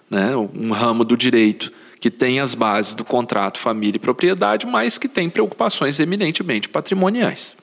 né? 0.10 0.36
um 0.36 0.72
ramo 0.72 1.04
do 1.04 1.18
direito 1.18 1.72
que 2.00 2.10
tem 2.10 2.40
as 2.40 2.56
bases 2.56 2.96
do 2.96 3.04
contrato 3.04 3.60
família 3.60 3.98
e 3.98 4.00
propriedade, 4.00 4.66
mas 4.66 4.98
que 4.98 5.08
tem 5.08 5.30
preocupações 5.30 6.00
eminentemente 6.00 6.70
patrimoniais. 6.70 7.56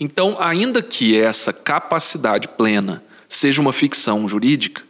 Então, 0.00 0.36
ainda 0.40 0.82
que 0.82 1.16
essa 1.16 1.52
capacidade 1.52 2.48
plena 2.48 3.02
seja 3.28 3.60
uma 3.60 3.72
ficção 3.72 4.26
jurídica, 4.26 4.82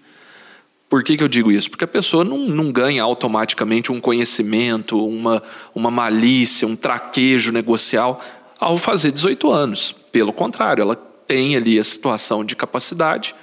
por 0.88 1.04
que, 1.04 1.16
que 1.16 1.22
eu 1.22 1.28
digo 1.28 1.52
isso? 1.52 1.70
Porque 1.70 1.84
a 1.84 1.88
pessoa 1.88 2.24
não, 2.24 2.38
não 2.48 2.72
ganha 2.72 3.02
automaticamente 3.02 3.92
um 3.92 4.00
conhecimento, 4.00 5.04
uma, 5.06 5.40
uma 5.72 5.90
malícia, 5.90 6.66
um 6.66 6.74
traquejo 6.74 7.52
negocial 7.52 8.20
ao 8.58 8.76
fazer 8.76 9.12
18 9.12 9.50
anos. 9.52 9.94
Pelo 10.10 10.32
contrário, 10.32 10.82
ela 10.82 10.96
tem 10.96 11.54
ali 11.54 11.78
a 11.78 11.84
situação 11.84 12.44
de 12.44 12.56
capacidade, 12.56 13.36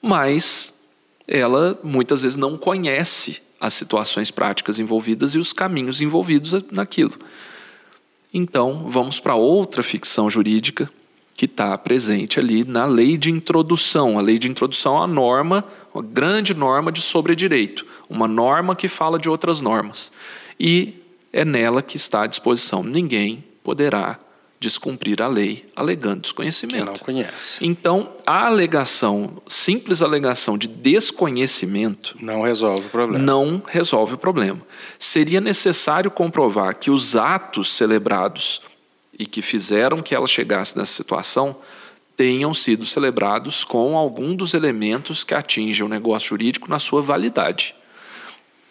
mas 0.00 0.72
ela 1.26 1.76
muitas 1.82 2.22
vezes 2.22 2.36
não 2.36 2.56
conhece 2.56 3.42
as 3.64 3.72
situações 3.72 4.30
práticas 4.30 4.78
envolvidas 4.78 5.34
e 5.34 5.38
os 5.38 5.50
caminhos 5.50 6.02
envolvidos 6.02 6.52
naquilo. 6.70 7.14
Então, 8.32 8.84
vamos 8.90 9.18
para 9.18 9.36
outra 9.36 9.82
ficção 9.82 10.28
jurídica 10.28 10.90
que 11.34 11.46
está 11.46 11.76
presente 11.78 12.38
ali 12.38 12.62
na 12.62 12.84
lei 12.84 13.16
de 13.16 13.30
introdução. 13.30 14.18
A 14.18 14.20
lei 14.20 14.38
de 14.38 14.50
introdução 14.50 14.96
é 14.96 14.98
uma 14.98 15.06
norma, 15.06 15.64
uma 15.94 16.02
grande 16.02 16.52
norma 16.52 16.92
de 16.92 17.00
sobredireito, 17.00 17.86
uma 18.06 18.28
norma 18.28 18.76
que 18.76 18.86
fala 18.86 19.18
de 19.18 19.30
outras 19.30 19.62
normas. 19.62 20.12
E 20.60 21.02
é 21.32 21.42
nela 21.42 21.80
que 21.80 21.96
está 21.96 22.24
à 22.24 22.26
disposição. 22.26 22.82
Ninguém 22.82 23.42
poderá 23.62 24.20
descumprir 24.64 25.20
a 25.20 25.28
lei 25.28 25.66
alegando 25.76 26.22
desconhecimento. 26.22 26.84
Quem 26.84 26.92
não 26.92 26.98
conhece. 26.98 27.58
Então, 27.60 28.12
a 28.26 28.46
alegação, 28.46 29.42
simples 29.46 30.00
alegação 30.00 30.56
de 30.56 30.66
desconhecimento 30.66 32.16
não 32.18 32.40
resolve 32.40 32.86
o 32.86 32.90
problema. 32.90 33.22
Não 33.22 33.62
resolve 33.66 34.14
o 34.14 34.18
problema. 34.18 34.60
Seria 34.98 35.40
necessário 35.40 36.10
comprovar 36.10 36.74
que 36.76 36.90
os 36.90 37.14
atos 37.14 37.74
celebrados 37.74 38.62
e 39.18 39.26
que 39.26 39.42
fizeram 39.42 40.00
que 40.00 40.14
ela 40.14 40.26
chegasse 40.26 40.78
nessa 40.78 40.92
situação 40.92 41.56
tenham 42.16 42.54
sido 42.54 42.86
celebrados 42.86 43.64
com 43.64 43.98
algum 43.98 44.34
dos 44.34 44.54
elementos 44.54 45.24
que 45.24 45.34
atingem 45.34 45.84
o 45.84 45.88
negócio 45.88 46.30
jurídico 46.30 46.70
na 46.70 46.78
sua 46.78 47.02
validade. 47.02 47.74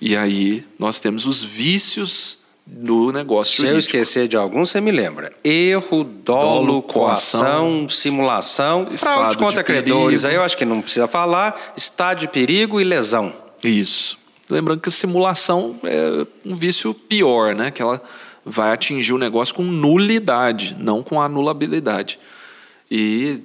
E 0.01 0.17
aí 0.17 0.65
nós 0.79 0.99
temos 0.99 1.27
os 1.27 1.43
vícios 1.43 2.39
do 2.65 3.11
negócio 3.11 3.51
Se 3.51 3.57
jurídico. 3.57 3.75
eu 3.75 3.79
esquecer 3.79 4.27
de 4.27 4.37
algum, 4.37 4.65
você 4.65 4.79
me 4.79 4.91
lembra. 4.91 5.31
Erro, 5.43 6.03
dolo, 6.03 6.65
dolo 6.65 6.81
coação, 6.81 7.87
simulação, 7.89 8.87
fraude 8.89 9.37
contra 9.37 9.63
credores. 9.63 10.23
Aí 10.25 10.35
eu 10.35 10.43
acho 10.43 10.57
que 10.57 10.65
não 10.65 10.81
precisa 10.81 11.07
falar. 11.07 11.73
Estado 11.75 12.19
de 12.19 12.27
perigo 12.27 12.79
e 12.79 12.83
lesão. 12.83 13.33
Isso. 13.63 14.17
Lembrando 14.49 14.81
que 14.81 14.89
a 14.89 14.91
simulação 14.91 15.77
é 15.83 16.25
um 16.45 16.55
vício 16.55 16.93
pior, 16.93 17.55
né? 17.55 17.71
Que 17.71 17.81
ela 17.81 18.01
vai 18.45 18.71
atingir 18.71 19.13
o 19.13 19.17
negócio 19.17 19.55
com 19.55 19.63
nulidade, 19.63 20.75
não 20.79 21.01
com 21.01 21.21
anulabilidade. 21.21 22.19
E 22.89 23.39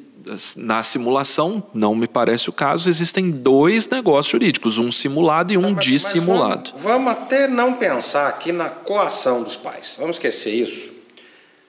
na 0.57 0.83
simulação, 0.83 1.63
não 1.73 1.95
me 1.95 2.07
parece 2.07 2.49
o 2.49 2.53
caso, 2.53 2.89
existem 2.89 3.31
dois 3.31 3.89
negócios 3.89 4.31
jurídicos, 4.31 4.79
um 4.79 4.91
simulado 4.91 5.53
e 5.53 5.59
um 5.59 5.73
mas, 5.73 5.85
dissimulado. 5.85 6.71
Mas 6.75 6.83
vamos, 6.83 7.05
vamos 7.05 7.13
até 7.13 7.49
não 7.49 7.75
pensar 7.75 8.29
aqui 8.29 8.53
na 8.53 8.69
coação 8.69 9.43
dos 9.43 9.57
pais. 9.57 9.97
Vamos 9.99 10.17
esquecer 10.17 10.55
isso. 10.55 10.93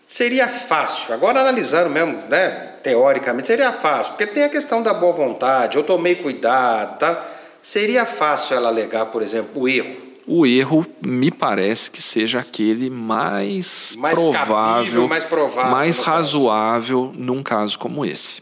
Seria 0.07 0.47
fácil, 0.47 1.13
agora 1.13 1.39
analisando 1.39 1.89
mesmo, 1.89 2.17
né, 2.29 2.49
teoricamente, 2.81 3.47
seria 3.47 3.71
fácil, 3.71 4.13
porque 4.13 4.25
tem 4.25 4.43
a 4.43 4.49
questão 4.49 4.81
da 4.81 4.91
boa 4.93 5.13
vontade, 5.13 5.77
eu 5.77 5.83
tomei 5.83 6.15
cuidado, 6.15 6.97
tá? 6.97 7.27
Seria 7.61 8.05
fácil 8.07 8.55
ela 8.57 8.69
alegar, 8.69 9.05
por 9.07 9.21
exemplo, 9.21 9.61
o 9.61 9.67
erro. 9.69 9.95
o 10.25 10.45
erro 10.47 10.85
me 11.05 11.29
parece 11.29 11.91
que 11.91 12.01
seja 12.01 12.39
aquele 12.39 12.89
mais, 12.89 13.95
Mais 13.97 14.17
provável, 14.17 14.55
cabível, 14.55 15.07
mais 15.07 15.23
provável, 15.25 15.71
mais 15.71 15.97
no 15.99 16.03
caso. 16.05 16.17
razoável 16.17 17.11
num 17.15 17.43
caso 17.43 17.77
como 17.77 18.03
esse. 18.03 18.41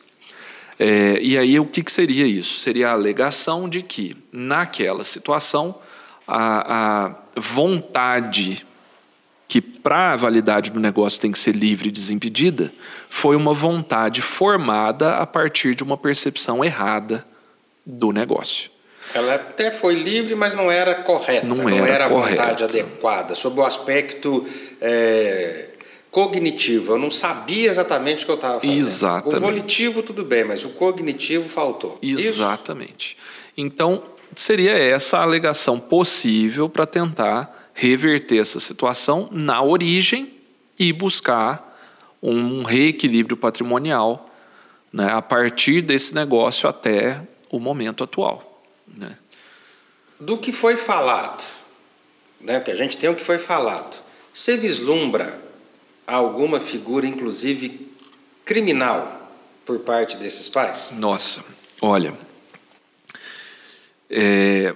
É, 0.80 1.20
e 1.22 1.38
aí 1.38 1.60
o 1.60 1.66
que, 1.66 1.84
que 1.84 1.92
seria 1.92 2.26
isso? 2.26 2.60
Seria 2.60 2.90
a 2.90 2.94
alegação 2.94 3.68
de 3.68 3.82
que 3.82 4.16
naquela 4.32 5.04
situação 5.04 5.76
a, 6.28 7.06
a 7.06 7.40
vontade 7.40 8.66
que 9.48 9.62
para 9.62 10.12
a 10.12 10.16
validade 10.16 10.72
do 10.72 10.80
negócio 10.80 11.22
tem 11.22 11.32
que 11.32 11.40
ser 11.40 11.56
livre 11.56 11.88
e 11.88 11.92
desimpedida, 11.92 12.72
foi 13.10 13.36
uma 13.36 13.54
vontade 13.54 14.22
formada 14.22 15.16
a 15.16 15.26
partir 15.26 15.74
de 15.74 15.84
uma 15.84 15.98
percepção 15.98 16.66
errada 16.66 17.26
do 17.86 18.12
negócio. 18.12 18.70
Ela 19.13 19.36
até 19.36 19.72
foi 19.72 19.96
livre, 19.96 20.36
mas 20.36 20.54
não 20.54 20.70
era 20.70 20.96
correta. 20.96 21.48
Não 21.48 21.70
era 21.70 22.06
a 22.06 22.10
vontade 22.10 22.36
correta. 22.36 22.63
adequada. 22.66 23.36
Sob 23.36 23.58
o 23.62 23.66
aspecto 23.66 24.46
é, 24.82 25.66
cognitivo. 26.17 26.93
Eu 26.93 26.97
não 26.97 27.12
sabia 27.12 27.69
exatamente 27.69 28.23
o 28.23 28.25
que 28.25 28.32
eu 28.32 28.36
estava 28.38 28.56
fazendo. 28.56 28.73
Exatamente. 28.73 29.36
O 29.36 29.39
volitivo, 29.39 30.01
tudo 30.01 30.25
bem, 30.25 30.43
mas 30.43 30.65
o 30.65 30.69
cognitivo 30.69 31.47
faltou. 31.47 31.99
Isso? 32.01 32.27
Exatamente. 32.27 33.15
Então, 33.56 34.01
seria 34.34 34.71
essa 34.71 35.19
a 35.19 35.21
alegação 35.21 35.80
possível 35.80 36.67
para 36.67 36.88
tentar 36.88 37.69
reverter 37.71 38.39
essa 38.39 38.60
situação 38.60 39.30
na 39.32 39.62
origem 39.62 40.34
e 40.80 40.91
buscar 40.91 41.80
um 42.19 42.63
reequilíbrio 42.63 43.38
patrimonial 43.38 44.27
né, 44.91 45.12
a 45.12 45.21
partir 45.21 45.84
desse 45.84 46.15
negócio 46.15 46.67
até 46.67 47.21
o 47.51 47.60
momento 47.60 48.03
atual. 48.03 48.63
Né? 48.88 49.15
Do 50.19 50.39
que 50.39 50.51
foi 50.51 50.77
falado, 50.77 51.43
né? 52.41 52.58
Porque 52.58 52.71
a 52.71 52.75
gente 52.75 52.97
tem 52.97 53.08
o 53.08 53.13
que 53.13 53.23
foi 53.23 53.38
falado. 53.38 53.95
Você 54.34 54.58
vislumbra 54.58 55.45
alguma 56.08 56.60
figura, 56.60 57.06
inclusive 57.06 57.88
criminal, 58.46 59.30
por 59.65 59.80
parte 59.80 60.15
desses 60.17 60.48
pais? 60.48 60.91
Nossa, 60.93 61.43
olha, 61.82 62.13
é, 64.10 64.74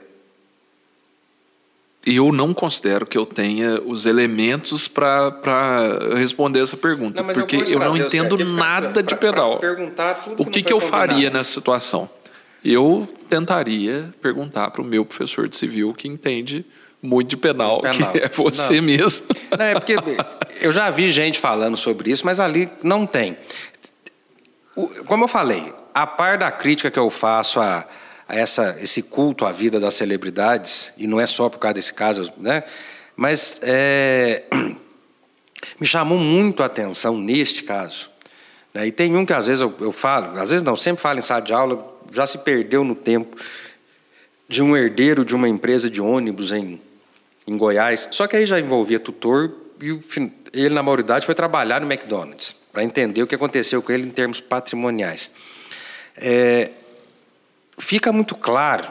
eu 2.05 2.31
não 2.31 2.53
considero 2.53 3.05
que 3.05 3.17
eu 3.17 3.25
tenha 3.25 3.79
os 3.81 4.05
elementos 4.05 4.87
para 4.87 5.31
responder 6.15 6.59
essa 6.59 6.75
pergunta, 6.75 7.21
Não, 7.23 7.29
eu 7.29 7.35
porque 7.35 7.57
vou 7.57 7.65
eu, 7.67 7.79
não 7.79 7.95
entendo 7.97 8.35
pra- 8.35 8.45
nada 8.45 9.03
de 9.03 9.09
pra- 9.09 9.17
pra 9.17 9.29
pedal. 9.31 9.59
perguntar 9.59 10.25
O 10.37 10.45
que 10.45 10.61
que, 10.63 10.73
eu 10.73 10.79
faria 10.81 11.13
combinado. 11.15 11.37
nessa 11.37 11.53
situação? 11.53 12.09
Eu 12.63 13.07
tentaria 13.29 14.13
perguntar 14.21 14.69
para 14.71 14.81
o 14.81 14.85
meu 14.85 15.05
professor 15.05 15.47
de 15.47 15.55
civil 15.55 15.93
que 15.93 16.07
entende 16.07 16.65
muito 17.01 17.29
de 17.29 17.37
penal, 17.37 17.81
Penal. 17.81 18.11
que 18.11 18.19
é 18.19 18.29
você 18.29 18.75
Não. 18.75 18.83
mesmo. 18.83 19.25
Não, 19.57 19.65
é 19.65 19.73
porque 19.73 19.95
eu 20.59 20.71
já 20.71 20.89
vi 20.89 21.09
gente 21.09 21.39
falando 21.39 21.75
sobre 21.75 22.11
isso, 22.11 22.25
mas 22.25 22.39
ali 22.39 22.69
não 22.83 23.05
tem. 23.07 23.37
Como 25.05 25.23
eu 25.23 25.27
falei, 25.27 25.73
a 25.93 26.07
par 26.07 26.37
da 26.37 26.51
crítica 26.51 26.89
que 26.89 26.99
eu 26.99 27.09
faço 27.09 27.59
a, 27.59 27.85
a 28.27 28.35
essa, 28.35 28.77
esse 28.81 29.01
culto 29.03 29.45
à 29.45 29.51
vida 29.51 29.79
das 29.79 29.95
celebridades, 29.95 30.93
e 30.97 31.07
não 31.07 31.19
é 31.19 31.25
só 31.25 31.49
por 31.49 31.59
causa 31.59 31.73
desse 31.75 31.93
caso, 31.93 32.31
né? 32.37 32.63
mas 33.15 33.59
é, 33.63 34.43
me 35.79 35.85
chamou 35.85 36.17
muito 36.17 36.63
a 36.63 36.67
atenção 36.67 37.17
neste 37.17 37.63
caso. 37.63 38.09
né? 38.73 38.87
E 38.87 38.91
tem 38.91 39.15
um 39.17 39.25
que 39.25 39.33
às 39.33 39.47
vezes 39.47 39.61
eu, 39.61 39.73
eu 39.81 39.91
falo, 39.91 40.39
às 40.39 40.49
vezes 40.49 40.63
não, 40.63 40.75
sempre 40.75 41.01
falo 41.01 41.19
em 41.19 41.21
sala 41.21 41.41
de 41.41 41.53
aula, 41.53 41.93
já 42.11 42.25
se 42.25 42.37
perdeu 42.39 42.83
no 42.83 42.95
tempo, 42.95 43.35
de 44.47 44.61
um 44.61 44.75
herdeiro 44.75 45.23
de 45.25 45.35
uma 45.35 45.47
empresa 45.49 45.89
de 45.89 46.01
ônibus 46.01 46.51
em, 46.51 46.79
em 47.47 47.57
Goiás. 47.57 48.07
Só 48.11 48.27
que 48.27 48.35
aí 48.35 48.45
já 48.45 48.59
envolvia 48.59 48.99
tutor 48.99 49.51
e 49.81 49.99
ele, 50.53 50.75
na 50.75 50.83
maioridade, 50.83 51.25
foi 51.25 51.33
trabalhar 51.33 51.81
no 51.81 51.91
McDonald's 51.91 52.55
para 52.71 52.83
entender 52.83 53.23
o 53.23 53.27
que 53.27 53.35
aconteceu 53.35 53.81
com 53.81 53.91
ele 53.91 54.07
em 54.07 54.11
termos 54.11 54.39
patrimoniais. 54.39 55.31
É, 56.15 56.71
fica 57.77 58.11
muito 58.11 58.35
claro. 58.35 58.87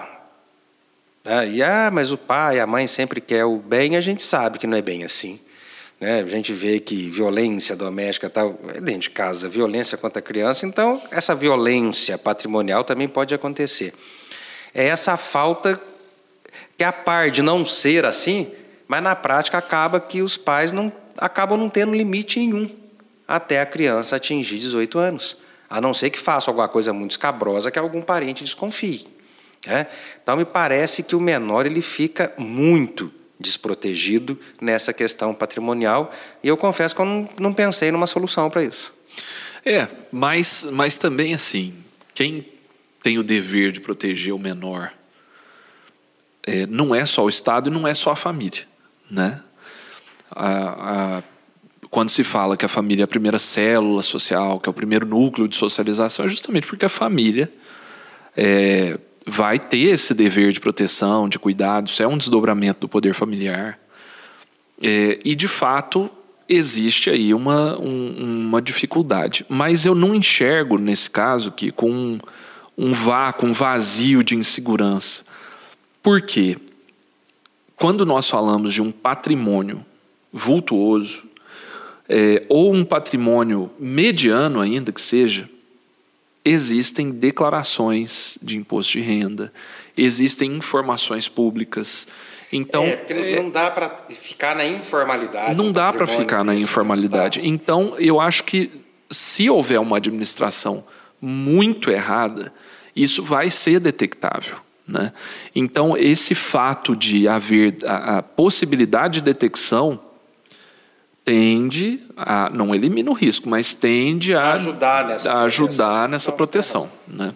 né? 1.25 1.49
E, 1.49 1.63
ah, 1.63 1.91
mas 1.93 2.11
o 2.11 2.19
pai, 2.19 2.59
a 2.59 2.67
mãe 2.67 2.87
sempre 2.87 3.21
quer 3.21 3.45
o 3.45 3.57
bem, 3.57 3.97
a 3.97 4.01
gente 4.01 4.23
sabe 4.23 4.59
que 4.59 4.67
não 4.67 4.77
é 4.77 4.83
bem 4.83 5.05
assim. 5.05 5.41
Né? 6.01 6.21
A 6.21 6.27
gente 6.27 6.53
vê 6.53 6.81
que 6.81 7.09
violência 7.09 7.77
doméstica 7.77 8.31
tal, 8.31 8.59
é 8.75 8.81
dentro 8.81 9.03
de 9.03 9.11
casa, 9.11 9.49
violência 9.49 9.99
contra 9.99 10.19
a 10.19 10.23
criança, 10.23 10.67
então 10.67 11.03
essa 11.11 11.35
violência 11.35 12.17
patrimonial 12.17 12.85
também 12.85 13.07
pode 13.07 13.35
acontecer. 13.35 13.93
É 14.75 14.87
essa 14.87 15.17
falta 15.17 15.81
que 16.81 16.85
a 16.85 16.95
par 16.95 17.31
de 17.31 17.43
não 17.43 17.63
ser 17.63 18.07
assim, 18.07 18.51
mas 18.89 19.03
na 19.03 19.15
prática 19.15 19.59
acaba 19.59 20.01
que 20.01 20.23
os 20.23 20.39
pais 20.39 20.73
não 20.73 20.91
acabam 21.19 21.59
não 21.59 21.69
tendo 21.69 21.95
limite 21.95 22.41
nenhum 22.41 22.71
até 23.29 23.61
a 23.61 23.67
criança 23.67 24.17
atingir 24.17 24.59
18 24.59 24.99
anos, 24.99 25.37
a 25.69 25.79
não 25.79 25.93
ser 25.93 26.09
que 26.09 26.19
faça 26.19 26.51
alguma 26.51 26.67
coisa 26.71 26.91
muito 26.91 27.11
escabrosa 27.11 27.71
que 27.71 27.79
algum 27.79 28.01
parente 28.01 28.43
desconfie. 28.43 29.07
né? 29.67 29.89
Então 30.23 30.39
me 30.39 30.47
parece 30.47 31.03
que 31.03 31.15
o 31.15 31.21
menor 31.21 31.67
ele 31.67 31.83
fica 31.83 32.33
muito 32.39 33.13
desprotegido 33.39 34.41
nessa 34.59 34.95
questão 34.95 35.35
patrimonial 35.35 36.11
e 36.43 36.49
eu 36.49 36.57
confesso 36.57 36.95
que 36.95 37.03
eu 37.03 37.05
não, 37.05 37.29
não 37.39 37.53
pensei 37.53 37.93
numa 37.93 38.07
solução 38.07 38.49
para 38.49 38.65
isso. 38.65 38.91
É, 39.67 39.87
mas, 40.11 40.67
mas 40.73 40.97
também 40.97 41.35
assim, 41.35 41.75
quem 42.15 42.49
tem 43.03 43.19
o 43.19 43.23
dever 43.23 43.71
de 43.71 43.83
proteger 43.83 44.33
o 44.33 44.39
menor 44.39 44.95
é, 46.47 46.67
não 46.67 46.95
é 46.95 47.05
só 47.07 47.25
o 47.25 47.29
Estado 47.29 47.69
e 47.69 47.73
não 47.73 47.87
é 47.87 47.95
só 47.95 48.11
a 48.13 48.17
família, 48.17 48.63
né? 49.11 49.43
A- 50.31 51.19
a- 51.19 51.23
quando 51.91 52.09
se 52.11 52.23
fala 52.23 52.57
que 52.57 52.65
a 52.65 52.69
família 52.69 53.03
é 53.03 53.05
a 53.05 53.09
primeira 53.09 53.39
célula 53.39 54.01
social, 54.03 54.61
que 54.61 54.69
é 54.69 54.71
o 54.71 54.75
primeiro 54.75 55.05
núcleo 55.05 55.49
de 55.49 55.57
socialização, 55.57 56.25
é 56.25 56.29
justamente 56.29 56.67
porque 56.67 56.85
a 56.85 56.89
família 56.89 57.53
é, 58.37 58.97
vai 59.27 59.59
ter 59.59 59.91
esse 59.93 60.15
dever 60.15 60.53
de 60.53 60.61
proteção, 60.61 61.29
de 61.29 61.39
cuidado, 61.39 61.89
isso 61.89 62.01
é 62.03 62.07
um 62.07 62.17
desdobramento 62.17 62.81
do 62.81 62.89
poder 62.89 63.13
familiar. 63.13 63.77
É, 64.81 65.19
e, 65.25 65.35
de 65.35 65.49
fato, 65.49 66.09
existe 66.49 67.11
aí 67.11 67.35
uma, 67.35 67.77
um- 67.79 68.47
uma 68.49 68.63
dificuldade. 68.63 69.45
Mas 69.49 69.85
eu 69.85 69.95
não 69.95 70.15
enxergo, 70.15 70.79
nesse 70.79 71.11
caso, 71.11 71.51
que 71.51 71.71
com 71.73 71.91
um, 71.91 72.19
um 72.79 72.93
vácuo, 72.93 73.47
um 73.47 73.53
vazio 73.53 74.23
de 74.23 74.37
insegurança. 74.37 75.25
Por 76.03 76.23
quê? 76.23 76.57
Quando 77.77 78.05
nós 78.05 78.29
falamos 78.29 78.73
de 78.75 78.83
um 78.83 78.91
patrimônio 78.91 79.85
vultuoso, 80.33 81.25
é, 82.09 82.45
ou 82.49 82.73
um 82.75 82.85
patrimônio 82.85 83.71
mediano, 83.79 84.61
ainda 84.61 84.93
que 84.93 85.01
seja, 85.01 85.49
existem 86.45 87.11
declarações 87.11 88.39
de 88.43 88.57
imposto 88.57 88.93
de 88.93 89.01
renda, 89.01 89.53
existem 89.97 90.55
informações 90.57 91.29
públicas. 91.29 92.09
Então, 92.53 92.83
é, 92.85 92.97
porque 92.97 93.15
não- 93.37 93.45
não 93.45 93.51
dá 93.51 93.71
para 93.71 93.91
ficar 94.11 94.57
na 94.57 94.65
informalidade. 94.67 95.55
não 95.55 95.71
dá 95.71 95.93
para 95.93 96.07
ficar 96.07 96.43
na 96.45 96.53
desse, 96.53 96.65
informalidade. 96.65 97.41
dá. 97.41 97.47
Então, 97.47 97.95
eu 97.99 98.19
acho 98.21 98.45
que 98.45 98.71
se 99.11 99.49
houver 99.49 99.79
uma 99.79 99.99
administração 99.99 100.85
muito 101.21 101.91
errada, 101.91 102.53
isso 102.97 103.23
vai 103.23 103.51
ser 103.51 103.79
detectável. 103.79 104.57
Né? 104.91 105.13
Então, 105.55 105.97
esse 105.97 106.35
fato 106.35 106.97
de 106.97 107.29
haver 107.29 107.79
a, 107.87 108.19
a 108.19 108.23
possibilidade 108.23 109.21
de 109.21 109.25
detecção 109.25 110.01
tende 111.25 112.03
a 112.17 112.51
não 112.51 112.75
elimina 112.75 113.09
o 113.09 113.15
risco, 113.15 113.49
mas 113.49 113.73
tende 113.73 114.35
a 114.35 114.55
Ajudar 114.55 115.07
nessa 115.07 115.33
a 115.33 115.43
ajudar 115.43 115.77
proteção. 115.77 116.09
nessa 116.09 116.33
proteção, 116.33 116.93
né? 117.07 117.35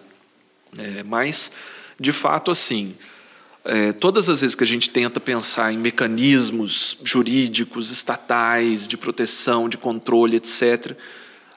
É, 0.77 1.03
mas 1.03 1.53
de 1.97 2.11
fato 2.11 2.51
assim, 2.51 2.93
é, 3.63 3.93
todas 3.93 4.27
as 4.27 4.41
vezes 4.41 4.53
que 4.53 4.65
a 4.65 4.67
gente 4.67 4.89
tenta 4.89 5.17
pensar 5.21 5.71
em 5.71 5.77
mecanismos 5.77 6.97
jurídicos, 7.05 7.89
estatais, 7.89 8.85
de 8.85 8.97
proteção, 8.97 9.69
de 9.69 9.77
controle, 9.77 10.35
etc., 10.35 10.91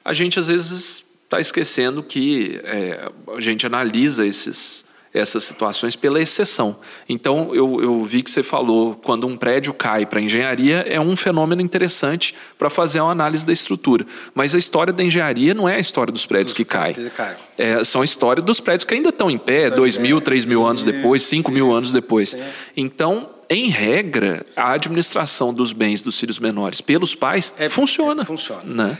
a 0.04 0.12
gente 0.12 0.38
às 0.38 0.46
vezes 0.46 1.04
está 1.24 1.40
esquecendo 1.40 2.04
que 2.04 2.60
é, 2.62 3.10
a 3.36 3.40
gente 3.40 3.66
analisa 3.66 4.24
esses, 4.24 4.87
essas 5.12 5.44
situações 5.44 5.96
pela 5.96 6.20
exceção. 6.20 6.76
Então, 7.08 7.54
eu, 7.54 7.82
eu 7.82 8.04
vi 8.04 8.22
que 8.22 8.30
você 8.30 8.42
falou, 8.42 8.94
quando 8.94 9.26
um 9.26 9.36
prédio 9.36 9.72
cai 9.72 10.04
para 10.04 10.20
engenharia, 10.20 10.84
é 10.86 11.00
um 11.00 11.16
fenômeno 11.16 11.62
interessante 11.62 12.34
para 12.58 12.68
fazer 12.68 13.00
uma 13.00 13.12
análise 13.12 13.46
da 13.46 13.52
estrutura. 13.52 14.06
Mas 14.34 14.54
a 14.54 14.58
história 14.58 14.92
da 14.92 15.02
engenharia 15.02 15.54
não 15.54 15.68
é 15.68 15.76
a 15.76 15.78
história 15.78 16.12
dos 16.12 16.26
prédios 16.26 16.52
que 16.52 16.64
caem. 16.64 16.94
caem. 17.14 17.36
É, 17.56 17.82
são 17.82 18.02
a 18.02 18.04
história 18.04 18.42
dos 18.42 18.60
prédios 18.60 18.84
que 18.84 18.94
ainda 18.94 19.08
estão 19.08 19.30
em 19.30 19.38
pé, 19.38 19.70
dois 19.70 19.96
mil, 19.96 20.20
três 20.20 20.44
mil 20.44 20.64
anos 20.64 20.84
depois, 20.84 21.22
cinco 21.22 21.50
mil 21.50 21.72
anos 21.72 21.92
depois. 21.92 22.36
Então, 22.76 23.30
em 23.50 23.68
regra, 23.68 24.44
a 24.54 24.72
administração 24.72 25.52
dos 25.54 25.72
bens 25.72 26.02
dos 26.02 26.20
filhos 26.20 26.38
menores 26.38 26.80
pelos 26.80 27.14
pais 27.14 27.52
É, 27.58 27.68
funciona. 27.68 28.22
é, 28.22 28.24
funciona. 28.24 28.62
Né? 28.64 28.98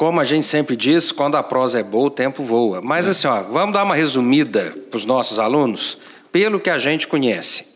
Como 0.00 0.18
a 0.18 0.24
gente 0.24 0.46
sempre 0.46 0.76
diz, 0.76 1.12
quando 1.12 1.36
a 1.36 1.42
prosa 1.42 1.78
é 1.78 1.82
boa, 1.82 2.06
o 2.06 2.10
tempo 2.10 2.42
voa. 2.42 2.80
Mas 2.80 3.06
assim, 3.06 3.26
ó, 3.26 3.42
vamos 3.42 3.74
dar 3.74 3.84
uma 3.84 3.94
resumida 3.94 4.74
para 4.90 4.96
os 4.96 5.04
nossos 5.04 5.38
alunos, 5.38 5.98
pelo 6.32 6.58
que 6.58 6.70
a 6.70 6.78
gente 6.78 7.06
conhece. 7.06 7.68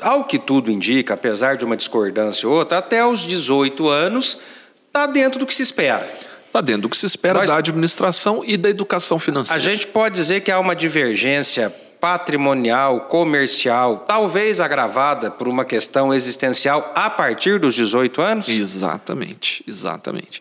ao 0.00 0.24
que 0.24 0.38
tudo 0.38 0.70
indica, 0.70 1.12
apesar 1.12 1.58
de 1.58 1.64
uma 1.66 1.76
discordância 1.76 2.48
ou 2.48 2.54
outra, 2.54 2.78
até 2.78 3.04
os 3.04 3.20
18 3.20 3.86
anos 3.90 4.38
está 4.86 5.04
dentro 5.04 5.38
do 5.38 5.44
que 5.44 5.52
se 5.52 5.62
espera. 5.62 6.10
Está 6.46 6.62
dentro 6.62 6.80
do 6.80 6.88
que 6.88 6.96
se 6.96 7.04
espera 7.04 7.40
Nós, 7.40 7.50
da 7.50 7.58
administração 7.58 8.42
e 8.42 8.56
da 8.56 8.70
educação 8.70 9.18
financeira. 9.18 9.60
A 9.60 9.62
gente 9.62 9.86
pode 9.86 10.14
dizer 10.14 10.40
que 10.40 10.50
há 10.50 10.58
uma 10.58 10.74
divergência 10.74 11.68
patrimonial, 12.00 13.02
comercial, 13.02 14.06
talvez 14.08 14.62
agravada 14.62 15.30
por 15.30 15.46
uma 15.46 15.66
questão 15.66 16.14
existencial 16.14 16.90
a 16.94 17.10
partir 17.10 17.60
dos 17.60 17.74
18 17.74 18.22
anos? 18.22 18.48
Exatamente, 18.48 19.62
exatamente. 19.68 20.40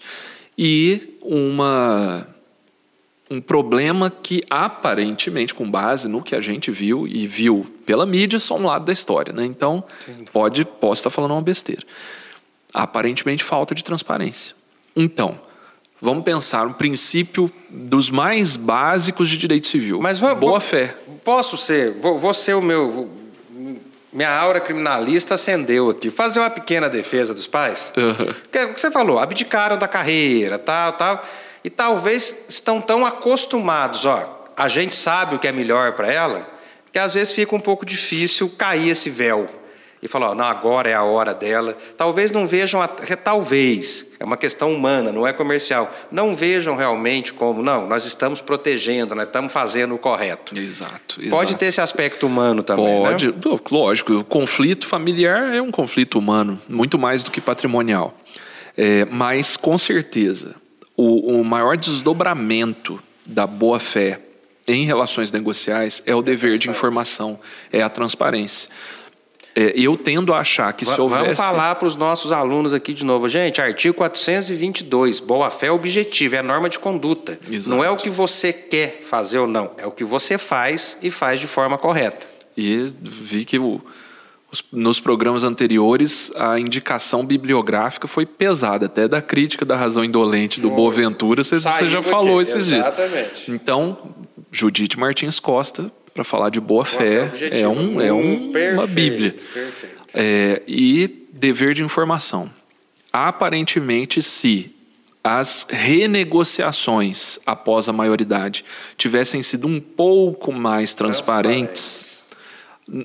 E 0.62 1.17
uma 1.22 2.28
um 3.32 3.39
problema 3.39 4.10
que 4.12 4.41
aparentemente, 4.50 5.56
com 5.56 5.69
base 5.69 6.10
no 6.10 6.22
que 6.22 6.36
a 6.36 6.41
gente 6.41 6.69
viu 6.69 7.08
e 7.08 7.26
viu 7.26 7.65
pela 7.86 8.06
mídia, 8.06 8.39
só 8.39 8.58
um 8.58 8.65
lado 8.65 8.84
da 8.84 8.91
história, 8.91 9.32
né? 9.32 9.45
Então, 9.45 9.82
Sim. 10.04 10.26
pode 10.34 10.65
posso 10.65 11.00
estar 11.00 11.10
falando 11.10 11.32
uma 11.32 11.41
besteira. 11.41 11.84
Aparentemente 12.74 13.41
falta 13.41 13.74
de 13.74 13.86
transparência. 13.86 14.54
Então, 14.93 15.39
vamos 16.02 16.26
pensar 16.26 16.67
um 16.67 16.74
princípio 16.74 17.50
dos 17.69 18.10
mais 18.10 18.58
básicos 18.58 19.30
de 19.30 19.38
direito 19.38 19.67
civil. 19.67 20.02
Mas 20.02 20.19
vamos, 20.19 20.39
boa 20.39 20.60
fé. 20.60 20.93
Posso 21.24 21.56
ser, 21.56 21.91
vou, 21.93 22.19
vou 22.19 22.34
ser 22.34 22.56
o 22.56 22.62
meu 22.62 22.91
vou, 22.91 23.18
minha 24.12 24.30
aura 24.30 24.60
criminalista 24.60 25.36
acendeu 25.36 25.89
aqui. 25.89 26.10
Fazer 26.10 26.39
uma 26.39 26.50
pequena 26.50 26.89
defesa 26.89 27.34
dos 27.34 27.48
pais. 27.48 27.93
Uhum. 27.95 28.32
O 28.32 28.74
que 28.74 28.80
você 28.80 28.89
falou, 28.89 29.19
abdicaram 29.19 29.78
da 29.78 29.88
carreira, 29.88 30.58
tal, 30.58 30.93
tal 30.93 31.26
e 31.63 31.69
talvez 31.69 32.45
estão 32.48 32.80
tão 32.80 33.06
acostumados, 33.06 34.06
ó, 34.06 34.48
a 34.56 34.67
gente 34.67 34.93
sabe 34.93 35.36
o 35.36 35.39
que 35.39 35.48
é 35.48 35.52
melhor 35.52 35.93
para 35.93 36.12
ela, 36.12 36.50
que 36.91 37.00
às 37.00 37.13
vezes 37.13 37.34
fica 37.34 37.56
um 37.56 37.60
pouco 37.60 37.86
difícil 37.86 38.50
cair 38.58 38.89
esse 38.89 39.10
véu 39.10 39.48
e 40.01 40.07
falar, 40.07 40.29
ó, 40.29 40.35
não, 40.35 40.45
agora 40.45 40.89
é 40.89 40.93
a 40.93 41.03
hora 41.03 41.33
dela. 41.33 41.77
Talvez 41.97 42.31
não 42.31 42.47
vejam, 42.47 42.81
a, 42.81 42.88
talvez, 42.88 44.13
é 44.19 44.23
uma 44.23 44.38
questão 44.38 44.73
humana, 44.73 45.12
não 45.12 45.27
é 45.27 45.33
comercial. 45.33 45.93
Não 46.09 46.33
vejam 46.33 46.75
realmente 46.75 47.33
como, 47.33 47.62
não, 47.62 47.88
nós 47.88 48.05
estamos 48.05 48.39
protegendo, 48.39 49.13
nós 49.13 49.27
estamos 49.27 49.51
fazendo 49.51 49.95
o 49.95 49.97
correto. 49.97 50.57
Exato. 50.57 51.21
exato. 51.21 51.29
Pode 51.29 51.55
ter 51.57 51.65
esse 51.65 51.81
aspecto 51.81 52.25
humano 52.25 52.63
também. 52.63 53.01
Pode, 53.01 53.27
né? 53.27 53.33
lógico. 53.69 54.13
O 54.13 54.23
conflito 54.23 54.85
familiar 54.85 55.53
é 55.53 55.62
um 55.62 55.71
conflito 55.71 56.17
humano, 56.17 56.59
muito 56.69 56.97
mais 56.97 57.21
do 57.23 57.31
que 57.31 57.41
patrimonial. 57.41 58.17
É, 58.77 59.03
mas, 59.05 59.57
com 59.57 59.77
certeza, 59.77 60.55
o, 60.95 61.39
o 61.39 61.43
maior 61.43 61.75
desdobramento 61.75 63.01
da 63.25 63.45
boa-fé 63.45 64.21
em 64.65 64.85
relações 64.85 65.31
negociais 65.31 66.01
é 66.05 66.13
o 66.13 66.21
dever 66.21 66.57
de 66.57 66.69
informação, 66.69 67.39
é 67.71 67.81
a 67.81 67.89
transparência. 67.89 68.69
É, 69.55 69.73
eu 69.75 69.97
tendo 69.97 70.33
a 70.33 70.39
achar 70.39 70.71
que 70.73 70.85
se 70.85 70.99
houvesse... 70.99 71.21
Vamos 71.21 71.38
falar 71.38 71.75
para 71.75 71.88
os 71.88 71.95
nossos 71.95 72.31
alunos 72.31 72.73
aqui 72.73 72.93
de 72.93 73.03
novo. 73.03 73.27
Gente, 73.27 73.59
artigo 73.62 73.95
422, 73.95 75.19
boa-fé 75.19 75.71
objetiva, 75.71 76.38
é 76.38 76.39
a 76.39 76.43
norma 76.43 76.69
de 76.69 76.79
conduta. 76.79 77.39
Exato. 77.49 77.75
Não 77.75 77.83
é 77.83 77.89
o 77.89 77.95
que 77.95 78.09
você 78.09 78.53
quer 78.53 79.01
fazer 79.01 79.39
ou 79.39 79.47
não, 79.47 79.71
é 79.77 79.85
o 79.85 79.91
que 79.91 80.03
você 80.03 80.38
faz 80.38 80.97
e 81.01 81.09
faz 81.09 81.39
de 81.39 81.47
forma 81.47 81.77
correta. 81.77 82.27
E 82.55 82.93
vi 83.01 83.45
que 83.45 83.57
o 83.57 83.81
nos 84.71 84.99
programas 84.99 85.43
anteriores, 85.43 86.31
a 86.35 86.59
indicação 86.59 87.23
bibliográfica 87.25 88.07
foi 88.07 88.25
pesada, 88.25 88.88
até 88.88 89.07
da 89.07 89.21
crítica 89.21 89.63
da 89.63 89.75
razão 89.75 90.03
indolente 90.03 90.59
do 90.59 90.71
Boaventura, 90.71 91.43
você, 91.43 91.59
você 91.59 91.88
já 91.88 92.01
falou 92.01 92.41
esses 92.41 92.71
Exatamente. 92.71 93.45
dias. 93.45 93.49
Então, 93.49 93.97
Judite 94.51 94.97
Martins 94.99 95.39
Costa, 95.39 95.91
para 96.19 96.23
falar 96.25 96.49
de 96.49 96.60
boa, 96.60 96.84
boa 96.84 96.86
fé, 96.86 97.32
é, 97.49 97.65
um, 97.65 98.01
é 98.01 98.12
um, 98.12 98.51
perfeito, 98.51 98.73
uma 98.73 98.88
Bíblia. 98.88 99.32
Perfeito. 99.32 99.95
É, 100.13 100.62
e 100.67 101.25
dever 101.32 101.73
de 101.73 101.82
informação. 101.82 102.51
Aparentemente, 103.12 104.21
se 104.21 104.75
as 105.23 105.65
renegociações 105.69 107.39
após 107.45 107.88
a 107.88 107.93
maioridade 107.93 108.65
tivessem 108.97 109.41
sido 109.41 109.65
um 109.65 109.79
pouco 109.79 110.51
mais 110.51 110.93
transparentes 110.93 112.19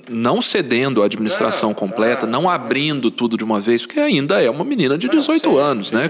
não 0.09 0.41
cedendo 0.41 1.03
a 1.03 1.05
administração 1.05 1.69
não, 1.69 1.75
completa, 1.75 2.25
não 2.25 2.49
abrindo 2.49 3.11
tudo 3.11 3.37
de 3.37 3.43
uma 3.43 3.61
vez, 3.61 3.83
porque 3.83 3.99
ainda 3.99 4.41
é 4.41 4.49
uma 4.49 4.65
menina 4.65 4.97
de 4.97 5.07
18 5.07 5.47
não, 5.47 5.57
anos, 5.59 5.91
né? 5.91 6.09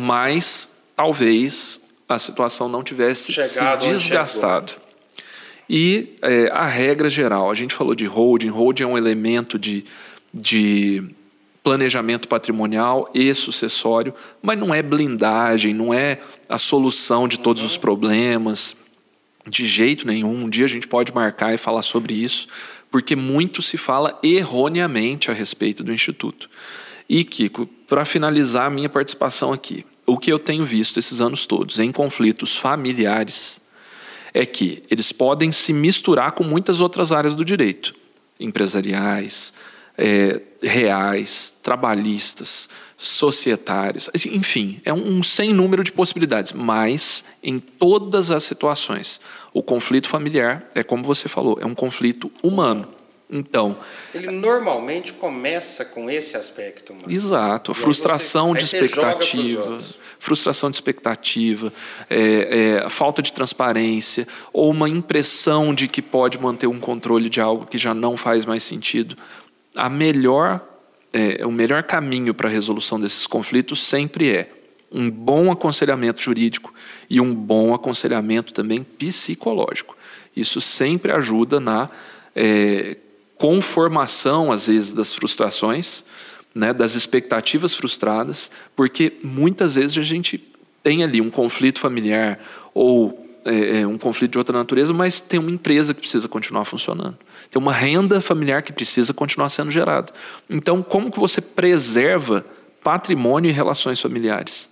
Mas 0.00 0.78
talvez 0.96 1.82
a 2.08 2.18
situação 2.18 2.70
não 2.70 2.82
tivesse 2.82 3.34
Chegado 3.34 3.84
se 3.84 3.90
desgastado. 3.90 4.89
E 5.72 6.16
é, 6.20 6.50
a 6.52 6.66
regra 6.66 7.08
geral, 7.08 7.48
a 7.48 7.54
gente 7.54 7.76
falou 7.76 7.94
de 7.94 8.04
holding, 8.04 8.48
holding 8.48 8.82
é 8.82 8.86
um 8.88 8.98
elemento 8.98 9.56
de, 9.56 9.84
de 10.34 11.00
planejamento 11.62 12.26
patrimonial 12.26 13.08
e 13.14 13.32
sucessório, 13.32 14.12
mas 14.42 14.58
não 14.58 14.74
é 14.74 14.82
blindagem, 14.82 15.72
não 15.72 15.94
é 15.94 16.18
a 16.48 16.58
solução 16.58 17.28
de 17.28 17.38
todos 17.38 17.62
os 17.62 17.76
problemas. 17.76 18.76
De 19.48 19.64
jeito 19.64 20.08
nenhum. 20.08 20.44
Um 20.44 20.50
dia 20.50 20.64
a 20.64 20.68
gente 20.68 20.88
pode 20.88 21.14
marcar 21.14 21.54
e 21.54 21.58
falar 21.58 21.82
sobre 21.82 22.14
isso, 22.14 22.48
porque 22.90 23.14
muito 23.14 23.62
se 23.62 23.76
fala 23.78 24.18
erroneamente 24.24 25.30
a 25.30 25.34
respeito 25.34 25.84
do 25.84 25.92
Instituto. 25.92 26.50
E, 27.08 27.22
Kiko, 27.22 27.66
para 27.86 28.04
finalizar 28.04 28.66
a 28.66 28.70
minha 28.70 28.88
participação 28.88 29.52
aqui, 29.52 29.86
o 30.04 30.18
que 30.18 30.32
eu 30.32 30.38
tenho 30.40 30.64
visto 30.64 30.98
esses 30.98 31.20
anos 31.20 31.46
todos 31.46 31.78
em 31.78 31.92
conflitos 31.92 32.58
familiares 32.58 33.60
é 34.32 34.46
que 34.46 34.82
eles 34.90 35.12
podem 35.12 35.50
se 35.52 35.72
misturar 35.72 36.32
com 36.32 36.44
muitas 36.44 36.80
outras 36.80 37.12
áreas 37.12 37.36
do 37.36 37.44
direito, 37.44 37.94
empresariais, 38.38 39.52
é, 39.96 40.40
reais, 40.62 41.54
trabalhistas, 41.62 42.68
societárias, 42.96 44.10
enfim, 44.26 44.80
é 44.84 44.92
um 44.92 45.22
sem 45.22 45.54
número 45.54 45.82
de 45.82 45.90
possibilidades, 45.90 46.52
mas 46.52 47.24
em 47.42 47.58
todas 47.58 48.30
as 48.30 48.44
situações, 48.44 49.20
o 49.54 49.62
conflito 49.62 50.06
familiar 50.06 50.70
é 50.74 50.82
como 50.82 51.02
você 51.02 51.28
falou, 51.28 51.58
é 51.60 51.66
um 51.66 51.74
conflito 51.74 52.30
humano. 52.42 52.99
Então, 53.30 53.78
ele 54.12 54.30
normalmente 54.30 55.12
começa 55.12 55.84
com 55.84 56.10
esse 56.10 56.36
aspecto. 56.36 56.92
Mano. 56.92 57.10
Exato, 57.10 57.70
a 57.70 57.74
frustração 57.74 58.48
você, 58.48 58.58
de 58.58 58.64
expectativa, 58.64 59.78
frustração 60.18 60.68
de 60.68 60.76
expectativa, 60.76 61.72
é, 62.08 62.78
é, 62.80 62.84
a 62.84 62.90
falta 62.90 63.22
de 63.22 63.32
transparência 63.32 64.26
ou 64.52 64.70
uma 64.70 64.88
impressão 64.88 65.72
de 65.72 65.86
que 65.86 66.02
pode 66.02 66.38
manter 66.40 66.66
um 66.66 66.80
controle 66.80 67.28
de 67.28 67.40
algo 67.40 67.66
que 67.66 67.78
já 67.78 67.94
não 67.94 68.16
faz 68.16 68.44
mais 68.44 68.64
sentido. 68.64 69.16
A 69.76 69.88
melhor 69.88 70.66
é, 71.12 71.44
o 71.44 71.50
melhor 71.50 71.82
caminho 71.82 72.32
para 72.34 72.48
a 72.48 72.52
resolução 72.52 73.00
desses 73.00 73.26
conflitos 73.26 73.82
sempre 73.82 74.30
é 74.30 74.52
um 74.92 75.08
bom 75.10 75.52
aconselhamento 75.52 76.20
jurídico 76.20 76.74
e 77.08 77.20
um 77.20 77.34
bom 77.34 77.72
aconselhamento 77.74 78.52
também 78.52 78.82
psicológico. 78.82 79.96
Isso 80.36 80.60
sempre 80.60 81.12
ajuda 81.12 81.60
na 81.60 81.88
é, 82.34 82.96
conformação, 83.40 84.52
às 84.52 84.66
vezes, 84.66 84.92
das 84.92 85.14
frustrações, 85.14 86.04
né, 86.54 86.74
das 86.74 86.94
expectativas 86.94 87.74
frustradas, 87.74 88.50
porque 88.76 89.14
muitas 89.22 89.76
vezes 89.76 89.96
a 89.96 90.02
gente 90.02 90.38
tem 90.82 91.02
ali 91.02 91.20
um 91.20 91.30
conflito 91.30 91.80
familiar 91.80 92.38
ou 92.74 93.26
é, 93.44 93.80
é 93.80 93.86
um 93.86 93.96
conflito 93.96 94.32
de 94.32 94.38
outra 94.38 94.56
natureza, 94.56 94.92
mas 94.92 95.20
tem 95.20 95.40
uma 95.40 95.50
empresa 95.50 95.94
que 95.94 96.00
precisa 96.00 96.28
continuar 96.28 96.64
funcionando 96.66 97.16
tem 97.50 97.60
uma 97.60 97.72
renda 97.72 98.20
familiar 98.20 98.62
que 98.62 98.72
precisa 98.72 99.12
continuar 99.12 99.48
sendo 99.48 99.70
gerada. 99.70 100.12
Então, 100.48 100.82
como 100.82 101.10
que 101.10 101.18
você 101.18 101.40
preserva 101.40 102.44
patrimônio 102.82 103.50
e 103.50 103.52
relações 103.52 104.00
familiares? 104.00 104.70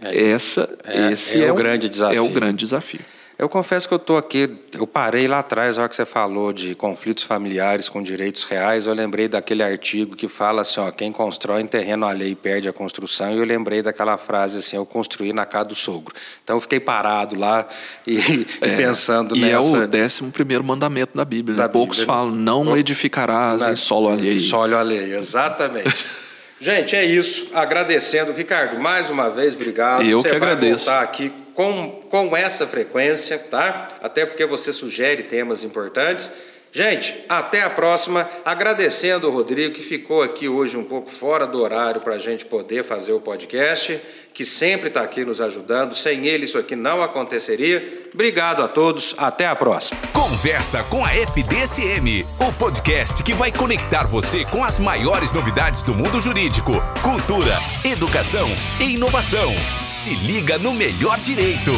É, 0.00 0.30
Essa, 0.30 0.78
é, 0.82 1.12
esse 1.12 1.42
é, 1.42 1.46
é 1.46 1.52
o 1.52 1.54
grande 1.54 1.88
desafio. 1.88 2.16
É 2.16 2.20
o 2.22 2.28
grande 2.30 2.56
desafio. 2.64 3.00
Eu 3.40 3.48
confesso 3.48 3.88
que 3.88 3.94
eu 3.94 3.96
estou 3.96 4.18
aqui, 4.18 4.54
eu 4.74 4.86
parei 4.86 5.26
lá 5.26 5.38
atrás, 5.38 5.78
na 5.78 5.84
hora 5.84 5.88
que 5.88 5.96
você 5.96 6.04
falou 6.04 6.52
de 6.52 6.74
conflitos 6.74 7.24
familiares 7.24 7.88
com 7.88 8.02
direitos 8.02 8.44
reais, 8.44 8.86
eu 8.86 8.92
lembrei 8.92 9.28
daquele 9.28 9.62
artigo 9.62 10.14
que 10.14 10.28
fala 10.28 10.60
assim, 10.60 10.78
ó, 10.78 10.90
quem 10.90 11.10
constrói 11.10 11.62
em 11.62 11.66
terreno 11.66 12.04
alheio 12.04 12.36
perde 12.36 12.68
a 12.68 12.72
construção, 12.72 13.32
e 13.32 13.38
eu 13.38 13.44
lembrei 13.46 13.80
daquela 13.80 14.18
frase 14.18 14.58
assim, 14.58 14.76
eu 14.76 14.84
construí 14.84 15.32
na 15.32 15.46
casa 15.46 15.70
do 15.70 15.74
sogro. 15.74 16.14
Então 16.44 16.58
eu 16.58 16.60
fiquei 16.60 16.78
parado 16.78 17.34
lá 17.34 17.66
e, 18.06 18.18
é, 18.60 18.74
e 18.74 18.76
pensando 18.76 19.34
e 19.34 19.40
nessa... 19.40 19.78
é 19.78 19.84
o 19.84 19.88
décimo 19.88 20.30
primeiro 20.30 20.62
mandamento 20.62 21.16
da 21.16 21.24
Bíblia. 21.24 21.56
Da 21.56 21.62
né? 21.62 21.68
Poucos 21.70 21.96
Bíblia, 21.96 22.14
falam, 22.14 22.32
não 22.32 22.76
edificarás 22.76 23.62
na, 23.62 23.72
em 23.72 23.76
solo 23.76 24.10
alheio. 24.10 24.38
Solo 24.42 24.76
alheio, 24.76 25.16
exatamente. 25.16 26.04
Gente, 26.60 26.94
é 26.94 27.06
isso. 27.06 27.48
Agradecendo. 27.54 28.32
Ricardo, 28.32 28.78
mais 28.78 29.08
uma 29.08 29.30
vez, 29.30 29.54
obrigado. 29.54 30.02
Eu 30.02 30.20
você 30.20 30.28
que 30.28 30.36
agradeço. 30.36 30.84
Vai 30.84 30.94
voltar 30.96 31.10
aqui 31.10 31.32
com, 31.60 31.90
com 32.08 32.34
essa 32.34 32.66
frequência, 32.66 33.38
tá? 33.38 33.88
Até 34.00 34.24
porque 34.24 34.46
você 34.46 34.72
sugere 34.72 35.24
temas 35.24 35.62
importantes. 35.62 36.34
Gente, 36.72 37.14
até 37.28 37.62
a 37.62 37.70
próxima. 37.70 38.28
Agradecendo 38.44 39.28
o 39.28 39.32
Rodrigo, 39.32 39.74
que 39.74 39.82
ficou 39.82 40.22
aqui 40.22 40.48
hoje 40.48 40.76
um 40.76 40.84
pouco 40.84 41.10
fora 41.10 41.46
do 41.46 41.60
horário 41.60 42.00
para 42.00 42.14
a 42.14 42.18
gente 42.18 42.44
poder 42.44 42.84
fazer 42.84 43.12
o 43.12 43.20
podcast, 43.20 44.00
que 44.32 44.44
sempre 44.44 44.86
está 44.86 45.02
aqui 45.02 45.24
nos 45.24 45.40
ajudando. 45.40 45.94
Sem 45.94 46.26
ele, 46.26 46.44
isso 46.44 46.58
aqui 46.58 46.76
não 46.76 47.02
aconteceria. 47.02 48.08
Obrigado 48.14 48.62
a 48.62 48.68
todos. 48.68 49.14
Até 49.18 49.46
a 49.46 49.56
próxima. 49.56 50.00
Conversa 50.12 50.84
com 50.84 51.04
a 51.04 51.12
FDSM, 51.12 52.24
o 52.38 52.52
podcast 52.52 53.24
que 53.24 53.34
vai 53.34 53.50
conectar 53.50 54.04
você 54.04 54.44
com 54.44 54.64
as 54.64 54.78
maiores 54.78 55.32
novidades 55.32 55.82
do 55.82 55.92
mundo 55.92 56.20
jurídico, 56.20 56.72
cultura, 57.02 57.58
educação 57.84 58.48
e 58.78 58.94
inovação. 58.94 59.52
Se 59.88 60.14
liga 60.14 60.56
no 60.56 60.72
melhor 60.72 61.18
direito. 61.18 61.72